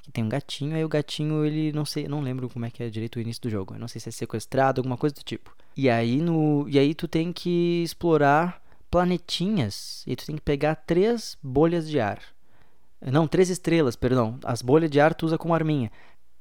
que 0.00 0.12
tem 0.12 0.22
um 0.22 0.28
gatinho, 0.28 0.76
aí 0.76 0.84
o 0.84 0.88
gatinho 0.88 1.44
ele 1.44 1.72
não 1.72 1.84
sei, 1.84 2.06
não 2.06 2.20
lembro 2.20 2.48
como 2.48 2.64
é 2.64 2.70
que 2.70 2.84
é 2.84 2.88
direito 2.88 3.16
o 3.16 3.20
início 3.20 3.42
do 3.42 3.50
jogo. 3.50 3.74
Eu 3.74 3.80
não 3.80 3.88
sei 3.88 4.00
se 4.00 4.08
é 4.08 4.12
sequestrado, 4.12 4.80
alguma 4.80 4.96
coisa 4.96 5.12
do 5.12 5.24
tipo. 5.24 5.56
E 5.78 5.88
aí 5.88 6.20
no 6.20 6.68
e 6.68 6.76
aí 6.76 6.92
tu 6.92 7.06
tem 7.06 7.32
que 7.32 7.84
explorar 7.84 8.60
planetinhas 8.90 10.02
e 10.08 10.16
tu 10.16 10.26
tem 10.26 10.34
que 10.34 10.42
pegar 10.42 10.74
três 10.74 11.38
bolhas 11.40 11.88
de 11.88 12.00
ar. 12.00 12.20
Não, 13.00 13.28
três 13.28 13.48
estrelas, 13.48 13.94
perdão. 13.94 14.40
As 14.44 14.60
bolhas 14.60 14.90
de 14.90 14.98
ar 14.98 15.14
tu 15.14 15.24
usa 15.26 15.38
como 15.38 15.54
arminha. 15.54 15.92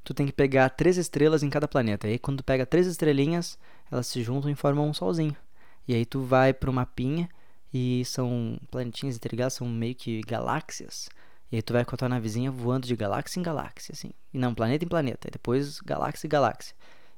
Tu 0.03 0.12
tem 0.12 0.25
que 0.25 0.34
pegar 0.34 0.72
três 0.72 0.98
estrelas 0.98 1.44
em 1.44 1.51
cada 1.51 1.67
planeta. 1.67 2.08
E 2.08 2.13
aí 2.13 2.20
quando 2.20 2.39
tu 2.39 2.44
pega 2.44 2.65
três 2.65 2.88
estrelinhas, 2.88 3.60
elas 3.91 4.08
se 4.08 4.24
juntam 4.24 4.50
e 4.50 4.56
formam 4.56 4.89
um 4.89 4.94
solzinho. 4.94 5.36
E 5.88 5.94
aí 5.94 6.03
tu 6.03 6.22
vai 6.22 6.51
pro 6.51 6.74
mapinha 6.74 7.29
e 7.72 8.03
são 8.06 8.60
planetinhas 8.72 9.17
interligadas, 9.17 9.53
são 9.53 9.70
meio 9.70 9.94
que 9.94 10.20
galáxias. 10.22 11.10
E 11.51 11.58
aí 11.58 11.62
tu 11.62 11.74
vai 11.74 11.86
com 11.86 11.94
a 11.94 11.98
tua 11.98 12.10
navezinha 12.10 12.50
voando 12.50 12.88
de 12.88 12.96
galáxia 12.96 13.39
em 13.39 13.44
galáxia, 13.44 13.94
assim. 13.94 14.10
E 14.34 14.39
não, 14.39 14.56
planeta 14.56 14.84
em 14.84 14.88
planeta. 14.88 15.27
E 15.27 15.32
depois 15.32 15.79
galáxia 15.82 16.25
em 16.25 16.29
galáxia. 16.29 16.75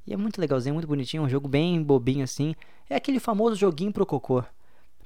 E 0.09 0.13
é 0.13 0.17
muito 0.17 0.41
legalzinho, 0.41 0.73
muito 0.73 0.87
bonitinho. 0.87 1.21
É 1.21 1.25
um 1.27 1.29
jogo 1.29 1.47
bem 1.47 1.83
bobinho, 1.83 2.23
assim. 2.23 2.55
É 2.89 2.95
aquele 2.95 3.19
famoso 3.19 3.55
joguinho 3.55 3.93
pro 3.93 4.07
cocô. 4.07 4.43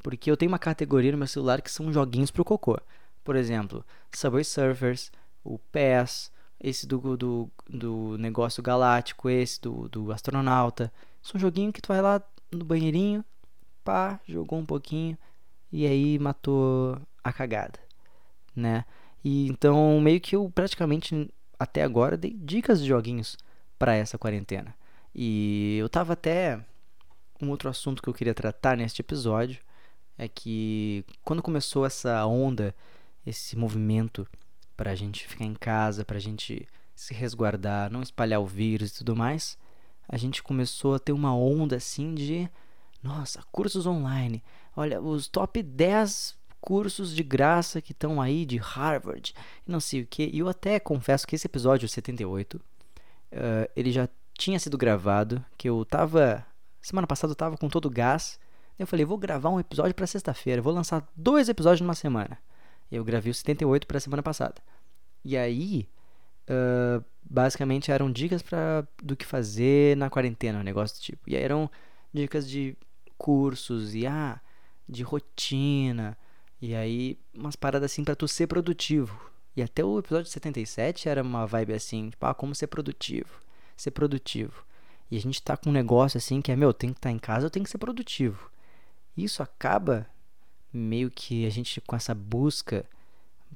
Porque 0.01 0.31
eu 0.31 0.37
tenho 0.37 0.49
uma 0.49 0.57
categoria 0.57 1.11
no 1.11 1.17
meu 1.17 1.27
celular 1.27 1.61
que 1.61 1.69
são 1.69 1.91
joguinhos 1.91 2.31
pro 2.31 2.45
cocô. 2.45 2.79
Por 3.21 3.35
exemplo, 3.35 3.85
Subway 4.13 4.45
Surfers, 4.45 5.11
o 5.43 5.59
PES, 5.59 6.31
esse 6.57 6.87
do, 6.87 7.17
do, 7.17 7.51
do 7.69 8.17
negócio 8.17 8.63
galáctico, 8.63 9.29
esse 9.29 9.59
do, 9.59 9.89
do 9.89 10.09
astronauta. 10.13 10.89
São 11.21 11.37
joguinho 11.37 11.73
que 11.73 11.81
tu 11.81 11.89
vai 11.89 12.01
lá 12.01 12.21
no 12.49 12.63
banheirinho, 12.63 13.25
pá, 13.83 14.21
jogou 14.25 14.57
um 14.57 14.65
pouquinho, 14.65 15.17
e 15.69 15.85
aí 15.85 16.17
matou 16.17 16.97
a 17.21 17.33
cagada, 17.33 17.77
né? 18.55 18.85
E 19.23 19.47
então 19.47 19.99
meio 19.99 20.21
que 20.21 20.35
eu 20.35 20.49
praticamente 20.49 21.29
até 21.59 21.83
agora 21.83 22.15
dei 22.15 22.33
dicas 22.33 22.81
de 22.81 22.87
joguinhos 22.87 23.37
para 23.77 23.95
essa 23.95 24.17
quarentena. 24.17 24.73
E 25.13 25.77
eu 25.79 25.89
tava 25.89 26.13
até 26.13 26.59
um 27.41 27.49
outro 27.49 27.69
assunto 27.69 28.01
que 28.01 28.09
eu 28.09 28.13
queria 28.13 28.33
tratar 28.33 28.77
neste 28.77 29.01
episódio 29.01 29.59
é 30.17 30.27
que 30.27 31.05
quando 31.23 31.41
começou 31.41 31.85
essa 31.85 32.25
onda, 32.25 32.75
esse 33.25 33.57
movimento 33.57 34.27
pra 34.75 34.95
gente 34.95 35.27
ficar 35.27 35.45
em 35.45 35.53
casa, 35.53 36.05
pra 36.05 36.19
gente 36.19 36.67
se 36.95 37.13
resguardar, 37.13 37.91
não 37.91 38.01
espalhar 38.01 38.39
o 38.39 38.45
vírus 38.45 38.91
e 38.91 38.97
tudo 38.99 39.15
mais, 39.15 39.57
a 40.07 40.17
gente 40.17 40.43
começou 40.43 40.95
a 40.95 40.99
ter 40.99 41.11
uma 41.11 41.35
onda 41.35 41.75
assim 41.75 42.13
de 42.13 42.49
nossa, 43.01 43.43
cursos 43.51 43.85
online. 43.85 44.41
Olha, 44.75 45.01
os 45.01 45.27
top 45.27 45.61
10 45.61 46.35
cursos 46.61 47.13
de 47.13 47.21
graça 47.21 47.81
que 47.81 47.91
estão 47.91 48.21
aí 48.21 48.45
de 48.45 48.57
Harvard 48.57 49.33
e 49.67 49.71
não 49.71 49.79
sei 49.79 50.01
o 50.01 50.07
que. 50.07 50.29
E 50.31 50.39
eu 50.39 50.47
até 50.47 50.79
confesso 50.79 51.27
que 51.27 51.35
esse 51.35 51.45
episódio 51.45 51.87
78 51.89 52.55
uh, 52.55 52.61
eh, 53.31 53.71
ele 53.75 53.91
já 53.91 54.07
tinha 54.43 54.59
sido 54.59 54.77
gravado, 54.77 55.43
que 55.57 55.69
eu 55.69 55.85
tava 55.85 56.45
semana 56.81 57.07
passada 57.07 57.31
eu 57.31 57.35
tava 57.35 57.57
com 57.57 57.69
todo 57.69 57.85
o 57.85 57.89
gás. 57.89 58.37
Eu 58.77 58.85
falei, 58.85 59.05
vou 59.05 59.17
gravar 59.17 59.49
um 59.49 59.59
episódio 59.59 59.95
para 59.95 60.05
sexta-feira, 60.05 60.61
vou 60.61 60.73
lançar 60.73 61.07
dois 61.15 61.47
episódios 61.47 61.79
numa 61.79 61.93
semana. 61.93 62.37
Eu 62.91 63.05
gravei 63.05 63.31
o 63.31 63.33
78 63.33 63.87
para 63.87 63.99
semana 63.99 64.21
passada. 64.21 64.55
E 65.23 65.37
aí, 65.37 65.87
uh, 66.49 67.03
basicamente 67.23 67.89
eram 67.89 68.11
dicas 68.11 68.41
para 68.41 68.85
do 69.01 69.15
que 69.15 69.25
fazer 69.25 69.95
na 69.95 70.09
quarentena, 70.09 70.59
um 70.59 70.63
negócio 70.63 70.97
do 70.97 71.01
tipo. 71.01 71.29
E 71.29 71.37
aí 71.37 71.43
eram 71.43 71.69
dicas 72.13 72.49
de 72.49 72.75
cursos 73.17 73.95
e 73.95 74.05
ah, 74.05 74.41
de 74.89 75.03
rotina. 75.03 76.17
E 76.61 76.75
aí 76.75 77.17
umas 77.33 77.55
paradas 77.55 77.91
assim 77.91 78.03
para 78.03 78.15
tu 78.15 78.27
ser 78.27 78.47
produtivo. 78.47 79.31
E 79.55 79.61
até 79.61 79.85
o 79.85 79.99
episódio 79.99 80.29
77 80.29 81.07
era 81.07 81.21
uma 81.21 81.45
vibe 81.45 81.73
assim, 81.73 82.09
tipo, 82.09 82.25
ah, 82.25 82.33
como 82.33 82.53
ser 82.53 82.67
produtivo. 82.67 83.42
Ser 83.75 83.91
produtivo. 83.91 84.65
E 85.09 85.17
a 85.17 85.19
gente 85.19 85.41
tá 85.41 85.55
com 85.55 85.69
um 85.69 85.73
negócio 85.73 86.17
assim 86.17 86.41
que 86.41 86.51
é, 86.51 86.55
meu, 86.55 86.73
tem 86.73 86.91
que 86.91 86.97
estar 86.97 87.09
tá 87.09 87.13
em 87.13 87.19
casa, 87.19 87.45
eu 87.45 87.49
tenho 87.49 87.63
que 87.63 87.69
ser 87.69 87.77
produtivo. 87.77 88.49
Isso 89.15 89.43
acaba 89.43 90.07
meio 90.71 91.11
que 91.11 91.45
a 91.45 91.49
gente 91.49 91.79
com 91.81 91.95
essa 91.95 92.15
busca, 92.15 92.85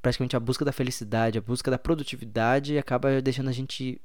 praticamente 0.02 0.36
a 0.36 0.40
busca 0.40 0.64
da 0.64 0.72
felicidade, 0.72 1.38
a 1.38 1.42
busca 1.42 1.72
da 1.72 1.80
produtividade, 1.80 2.78
acaba 2.78 3.22
deixando 3.22 3.50
a 3.50 3.54
gente, 3.54 4.00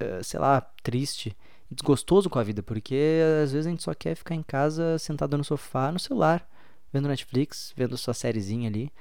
uh, 0.00 0.22
sei 0.22 0.38
lá, 0.38 0.60
triste, 0.82 1.36
desgostoso 1.70 2.30
com 2.30 2.38
a 2.38 2.44
vida, 2.44 2.62
porque 2.62 3.20
às 3.42 3.52
vezes 3.52 3.66
a 3.66 3.70
gente 3.70 3.82
só 3.82 3.94
quer 3.94 4.14
ficar 4.14 4.34
em 4.34 4.42
casa 4.42 4.98
sentado 4.98 5.36
no 5.36 5.44
sofá, 5.44 5.90
no 5.90 5.98
celular, 5.98 6.48
vendo 6.92 7.08
Netflix, 7.08 7.72
vendo 7.76 7.96
sua 7.96 8.14
sériezinha 8.14 8.68
ali. 8.68 8.92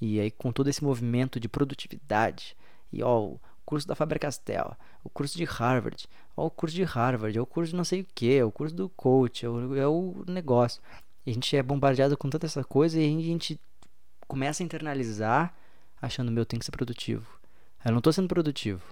E 0.00 0.20
aí 0.20 0.30
com 0.30 0.52
todo 0.52 0.68
esse 0.68 0.84
movimento 0.84 1.40
de 1.40 1.48
produtividade, 1.48 2.56
e 2.92 3.02
ó, 3.02 3.34
curso 3.66 3.86
da 3.86 3.96
Faber-Castell, 3.96 4.76
o 5.02 5.10
curso 5.10 5.36
de 5.36 5.44
Harvard, 5.44 6.08
ó, 6.36 6.46
o 6.46 6.50
curso 6.50 6.74
de 6.74 6.84
Harvard, 6.84 7.36
é 7.36 7.40
o 7.40 7.44
curso 7.44 7.72
de 7.72 7.76
não 7.76 7.84
sei 7.84 8.02
o 8.02 8.06
que, 8.14 8.36
é 8.36 8.44
o 8.44 8.52
curso 8.52 8.74
do 8.74 8.88
coach, 8.88 9.44
é 9.44 9.48
o, 9.48 9.76
é 9.76 9.86
o 9.86 10.24
negócio. 10.28 10.80
E 11.26 11.30
a 11.30 11.34
gente 11.34 11.56
é 11.56 11.62
bombardeado 11.62 12.16
com 12.16 12.30
tanta 12.30 12.46
essa 12.46 12.62
coisa 12.62 13.00
e 13.00 13.04
a 13.04 13.22
gente 13.22 13.60
começa 14.28 14.62
a 14.62 14.64
internalizar 14.64 15.52
achando, 16.00 16.30
meu, 16.30 16.46
tem 16.46 16.58
que 16.58 16.64
ser 16.64 16.70
produtivo. 16.70 17.26
Eu 17.84 17.92
não 17.92 18.00
tô 18.00 18.12
sendo 18.12 18.28
produtivo. 18.28 18.82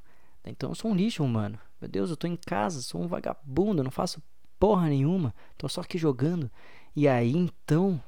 Então 0.45 0.71
eu 0.71 0.75
sou 0.75 0.91
um 0.91 0.95
lixo 0.95 1.23
humano. 1.23 1.59
Meu 1.81 1.89
Deus, 1.89 2.11
eu 2.11 2.17
tô 2.17 2.27
em 2.27 2.37
casa, 2.37 2.83
sou 2.83 3.01
um 3.01 3.07
vagabundo, 3.07 3.85
não 3.85 3.91
faço 3.91 4.23
porra 4.59 4.89
nenhuma. 4.89 5.35
Tô 5.57 5.69
só 5.69 5.81
aqui 5.81 5.97
jogando. 5.97 6.51
E 6.97 7.07
aí 7.07 7.33
então 7.33 8.03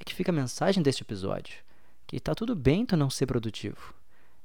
é 0.00 0.04
que 0.04 0.14
fica 0.14 0.32
a 0.32 0.34
mensagem 0.34 0.82
deste 0.82 1.02
episódio. 1.02 1.58
Que 2.06 2.18
tá 2.18 2.34
tudo 2.34 2.56
bem 2.56 2.86
tu 2.86 2.96
não 2.96 3.10
ser 3.10 3.26
produtivo. 3.26 3.94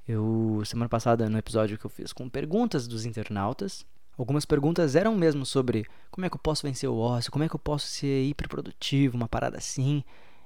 Eu, 0.07 0.61
semana 0.65 0.89
passada, 0.89 1.29
no 1.29 1.37
episódio 1.37 1.77
que 1.77 1.85
eu 1.85 1.89
fiz 1.89 2.11
com 2.11 2.29
perguntas 2.29 2.87
dos 2.87 3.05
internautas, 3.05 3.85
Algumas 4.17 4.45
perguntas 4.45 4.95
eram 4.95 5.15
mesmo 5.15 5.45
sobre 5.45 5.87
como 6.11 6.25
é 6.25 6.29
que 6.29 6.35
eu 6.35 6.39
posso 6.39 6.65
vencer 6.65 6.87
o 6.87 6.97
ócio, 6.97 7.31
como 7.31 7.43
é 7.43 7.49
que 7.49 7.55
eu 7.55 7.59
posso 7.59 7.87
ser 7.87 8.23
hiperprodutivo, 8.25 9.17
uma 9.17 9.27
parada 9.27 9.57
assim. 9.57 10.03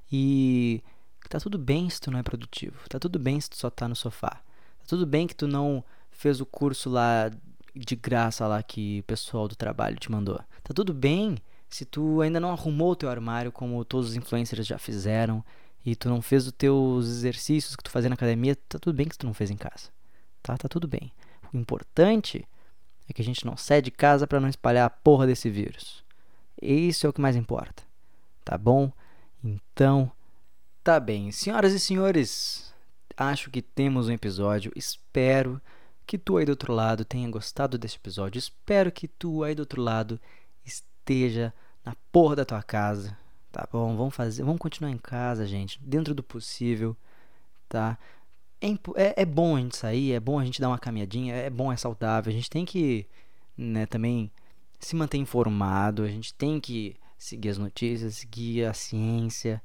E 0.10 0.82
tá 1.30 1.38
tudo 1.38 1.58
bem 1.58 1.90
se 1.90 2.00
tu 2.00 2.10
não 2.10 2.20
é 2.20 2.24
produtivo, 2.24 2.78
tá 2.88 2.98
tudo 2.98 3.20
bem 3.20 3.40
se 3.42 3.50
tu 3.50 3.58
só 3.58 3.70
tá 3.70 3.88
no 3.88 3.96
sofá. 3.96 4.30
Tá 4.30 4.86
tudo 4.88 5.06
bem 5.06 5.28
que 5.28 5.36
tu 5.36 5.48
não 5.48 5.84
fez 6.12 6.40
o 6.40 6.46
curso 6.46 6.90
lá 6.90 7.30
de 7.76 7.96
graça 7.96 8.48
lá 8.48 8.64
que 8.64 9.02
o 9.02 9.04
pessoal 9.04 9.50
do 9.50 9.56
trabalho 9.56 9.98
te 9.98 10.10
mandou. 10.10 10.40
Tá 10.64 10.74
tudo 10.74 10.94
bem 10.94 11.38
se 11.70 11.84
tu 11.84 12.22
ainda 12.22 12.40
não 12.40 12.52
arrumou 12.52 12.92
o 12.92 12.96
teu 12.96 13.10
armário 13.10 13.52
como 13.52 13.84
todos 13.84 14.12
os 14.12 14.16
influencers 14.16 14.66
já 14.66 14.78
fizeram 14.78 15.44
e 15.88 15.96
tu 15.96 16.10
não 16.10 16.22
fez 16.22 16.46
os 16.46 16.52
teus 16.52 17.08
exercícios 17.08 17.74
que 17.74 17.82
tu 17.82 17.90
fazia 17.90 18.10
na 18.10 18.16
academia, 18.16 18.58
tá 18.68 18.78
tudo 18.78 18.94
bem 18.94 19.08
que 19.08 19.18
tu 19.18 19.26
não 19.26 19.34
fez 19.34 19.50
em 19.50 19.56
casa. 19.56 19.90
Tá? 20.44 20.58
Tá 20.58 20.68
tudo 20.68 20.86
bem. 20.86 21.14
O 21.54 21.56
importante 21.56 22.46
é 23.08 23.14
que 23.14 23.22
a 23.22 23.26
gente 23.26 23.46
não 23.46 23.56
sai 23.56 23.82
de 23.82 23.90
casa 23.90 24.28
para 24.28 24.42
não 24.42 24.50
espalhar 24.50 24.86
a 24.86 24.90
porra 24.90 25.26
desse 25.26 25.50
vírus. 25.50 26.04
Isso 26.62 27.08
é 27.08 27.10
o 27.10 27.14
que 27.14 27.22
mais 27.22 27.38
importa. 27.38 27.84
Tá 28.44 28.58
bom? 28.58 28.92
Então, 29.42 30.12
tá 30.84 31.00
bem. 31.00 31.32
Senhoras 31.32 31.72
e 31.72 31.80
senhores, 31.80 32.74
acho 33.16 33.50
que 33.50 33.62
temos 33.62 34.10
um 34.10 34.12
episódio. 34.12 34.74
Espero 34.76 35.62
que 36.06 36.18
tu 36.18 36.36
aí 36.36 36.44
do 36.44 36.50
outro 36.50 36.74
lado 36.74 37.06
tenha 37.06 37.30
gostado 37.32 37.78
desse 37.78 37.96
episódio. 37.96 38.38
Espero 38.38 38.92
que 38.92 39.08
tu 39.08 39.42
aí 39.42 39.56
do 39.56 39.62
outro 39.62 39.82
lado 39.82 40.20
esteja 40.66 41.54
na 41.86 41.96
porra 42.12 42.36
da 42.36 42.44
tua 42.44 42.62
casa. 42.62 43.18
Tá 43.52 43.68
bom? 43.72 43.96
Vamos 43.96 44.16
fazer, 44.16 44.44
vamos 44.44 44.60
continuar 44.60 44.92
em 44.92 44.98
casa, 44.98 45.48
gente, 45.48 45.80
dentro 45.82 46.14
do 46.14 46.22
possível, 46.22 46.96
tá? 47.68 47.98
É, 48.62 48.68
é, 48.96 49.22
é, 49.22 49.26
bom 49.26 49.56
a 49.56 49.60
gente 49.60 49.78
sair, 49.78 50.14
é 50.14 50.20
bom 50.20 50.40
a 50.40 50.46
gente 50.46 50.60
dar 50.60 50.70
uma 50.70 50.80
caminhadinha, 50.80 51.36
é 51.36 51.50
bom, 51.50 51.72
é 51.72 51.78
saudável. 51.78 52.32
A 52.32 52.36
gente 52.36 52.50
tem 52.50 52.66
que 52.66 53.08
né, 53.58 53.86
também 53.86 54.32
se 54.80 54.96
manter 54.96 55.18
informado, 55.18 56.04
a 56.04 56.08
gente 56.08 56.34
tem 56.34 56.60
que 56.60 56.96
seguir 57.18 57.50
as 57.50 57.58
notícias, 57.58 58.18
seguir 58.18 58.66
a 58.66 58.74
ciência 58.74 59.62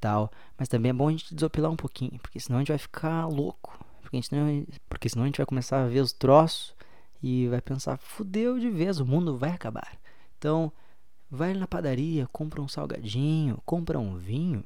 tal. 0.00 0.30
Mas 0.58 0.68
também 0.68 0.90
é 0.90 0.92
bom 0.92 1.08
a 1.08 1.10
gente 1.12 1.34
desopilar 1.34 1.70
um 1.70 1.76
pouquinho, 1.76 2.18
porque 2.20 2.40
senão 2.40 2.58
a 2.58 2.60
gente 2.60 2.68
vai 2.68 2.78
ficar 2.78 3.26
louco. 3.26 3.78
Porque, 4.02 4.16
a 4.16 4.20
gente 4.20 4.34
não, 4.34 4.66
porque 4.88 5.08
senão 5.08 5.24
a 5.24 5.26
gente 5.26 5.38
vai 5.38 5.46
começar 5.46 5.84
a 5.84 5.88
ver 5.88 6.00
os 6.00 6.12
troços 6.12 6.74
e 7.22 7.46
vai 7.48 7.60
pensar, 7.60 7.96
fudeu 7.98 8.58
de 8.58 8.68
vez, 8.68 8.98
o 8.98 9.06
mundo 9.06 9.38
vai 9.38 9.50
acabar. 9.50 9.96
Então, 10.38 10.72
vai 11.34 11.54
na 11.54 11.66
padaria, 11.66 12.28
compra 12.30 12.60
um 12.60 12.68
salgadinho, 12.68 13.58
compra 13.64 13.98
um 13.98 14.18
vinho. 14.18 14.62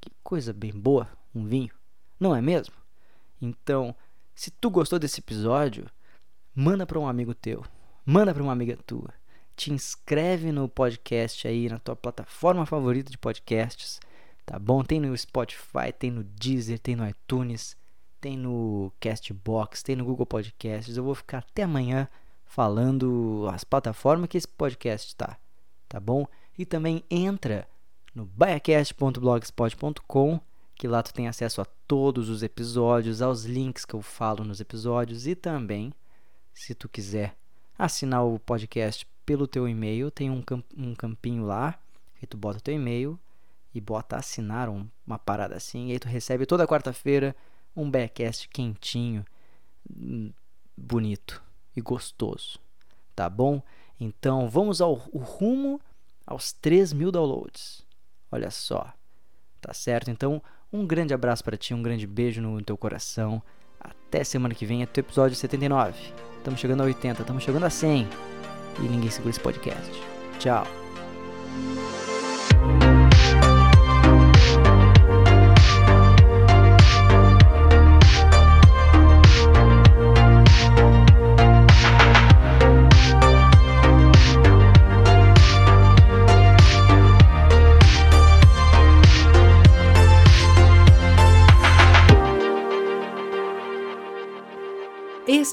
Que 0.00 0.12
coisa 0.22 0.52
bem 0.52 0.70
boa, 0.70 1.08
um 1.34 1.44
vinho. 1.44 1.74
Não 2.20 2.36
é 2.36 2.40
mesmo? 2.40 2.72
Então, 3.42 3.92
se 4.32 4.48
tu 4.52 4.70
gostou 4.70 4.96
desse 4.96 5.18
episódio, 5.18 5.90
manda 6.54 6.86
para 6.86 7.00
um 7.00 7.08
amigo 7.08 7.34
teu, 7.34 7.64
manda 8.06 8.32
para 8.32 8.44
uma 8.44 8.52
amiga 8.52 8.78
tua. 8.86 9.12
Te 9.56 9.72
inscreve 9.72 10.52
no 10.52 10.68
podcast 10.68 11.48
aí 11.48 11.68
na 11.68 11.80
tua 11.80 11.96
plataforma 11.96 12.64
favorita 12.64 13.10
de 13.10 13.18
podcasts, 13.18 13.98
tá 14.46 14.56
bom? 14.56 14.84
Tem 14.84 15.00
no 15.00 15.18
Spotify, 15.18 15.92
tem 15.98 16.12
no 16.12 16.22
Deezer, 16.22 16.78
tem 16.78 16.94
no 16.94 17.08
iTunes, 17.08 17.76
tem 18.20 18.36
no 18.36 18.92
Castbox, 19.00 19.82
tem 19.82 19.96
no 19.96 20.04
Google 20.04 20.26
Podcasts. 20.26 20.96
Eu 20.96 21.02
vou 21.02 21.16
ficar 21.16 21.38
até 21.38 21.64
amanhã 21.64 22.08
falando 22.44 23.48
as 23.52 23.64
plataformas 23.64 24.28
que 24.28 24.38
esse 24.38 24.46
podcast 24.46 25.08
está, 25.08 25.36
tá 25.94 26.00
bom? 26.00 26.26
E 26.58 26.66
também 26.66 27.04
entra 27.08 27.68
no 28.12 28.24
biacast.blogspot.com 28.24 30.40
que 30.74 30.88
lá 30.88 31.00
tu 31.04 31.14
tem 31.14 31.28
acesso 31.28 31.60
a 31.60 31.64
todos 31.86 32.28
os 32.28 32.42
episódios, 32.42 33.22
aos 33.22 33.44
links 33.44 33.84
que 33.84 33.94
eu 33.94 34.02
falo 34.02 34.42
nos 34.42 34.60
episódios 34.60 35.28
e 35.28 35.36
também, 35.36 35.94
se 36.52 36.74
tu 36.74 36.88
quiser 36.88 37.36
assinar 37.78 38.24
o 38.24 38.40
podcast 38.40 39.06
pelo 39.24 39.46
teu 39.46 39.68
e-mail, 39.68 40.10
tem 40.10 40.30
um, 40.30 40.42
camp 40.42 40.64
um 40.76 40.96
campinho 40.96 41.44
lá 41.44 41.78
que 42.16 42.26
tu 42.26 42.36
bota 42.36 42.58
o 42.58 42.62
teu 42.62 42.74
e-mail 42.74 43.16
e 43.72 43.80
bota 43.80 44.16
assinar 44.16 44.68
um, 44.68 44.88
uma 45.06 45.16
parada 45.16 45.54
assim, 45.54 45.90
e 45.90 45.92
aí 45.92 46.00
tu 46.00 46.08
recebe 46.08 46.44
toda 46.44 46.66
quarta-feira 46.66 47.36
um 47.76 47.88
backcast 47.88 48.48
quentinho, 48.48 49.24
hum, 49.88 50.32
bonito 50.76 51.40
e 51.76 51.80
gostoso, 51.80 52.58
tá 53.14 53.30
bom? 53.30 53.62
Então 53.98 54.48
vamos 54.48 54.80
ao 54.80 54.94
rumo 54.94 55.80
aos 56.26 56.52
3 56.52 56.92
mil 56.92 57.12
downloads. 57.12 57.84
Olha 58.30 58.50
só, 58.50 58.92
tá 59.60 59.72
certo? 59.72 60.10
Então 60.10 60.42
um 60.72 60.86
grande 60.86 61.14
abraço 61.14 61.44
para 61.44 61.56
ti, 61.56 61.72
um 61.72 61.82
grande 61.82 62.06
beijo 62.06 62.40
no 62.40 62.60
teu 62.62 62.76
coração. 62.76 63.42
Até 63.78 64.24
semana 64.24 64.54
que 64.54 64.66
vem, 64.66 64.82
até 64.82 65.00
o 65.00 65.02
episódio 65.02 65.36
79. 65.36 65.94
Estamos 66.38 66.58
chegando 66.58 66.80
a 66.82 66.84
80, 66.84 67.20
estamos 67.20 67.44
chegando 67.44 67.64
a 67.64 67.70
100. 67.70 68.08
E 68.78 68.82
ninguém 68.82 69.10
segura 69.10 69.30
esse 69.30 69.40
podcast. 69.40 69.92
Tchau. 70.40 70.66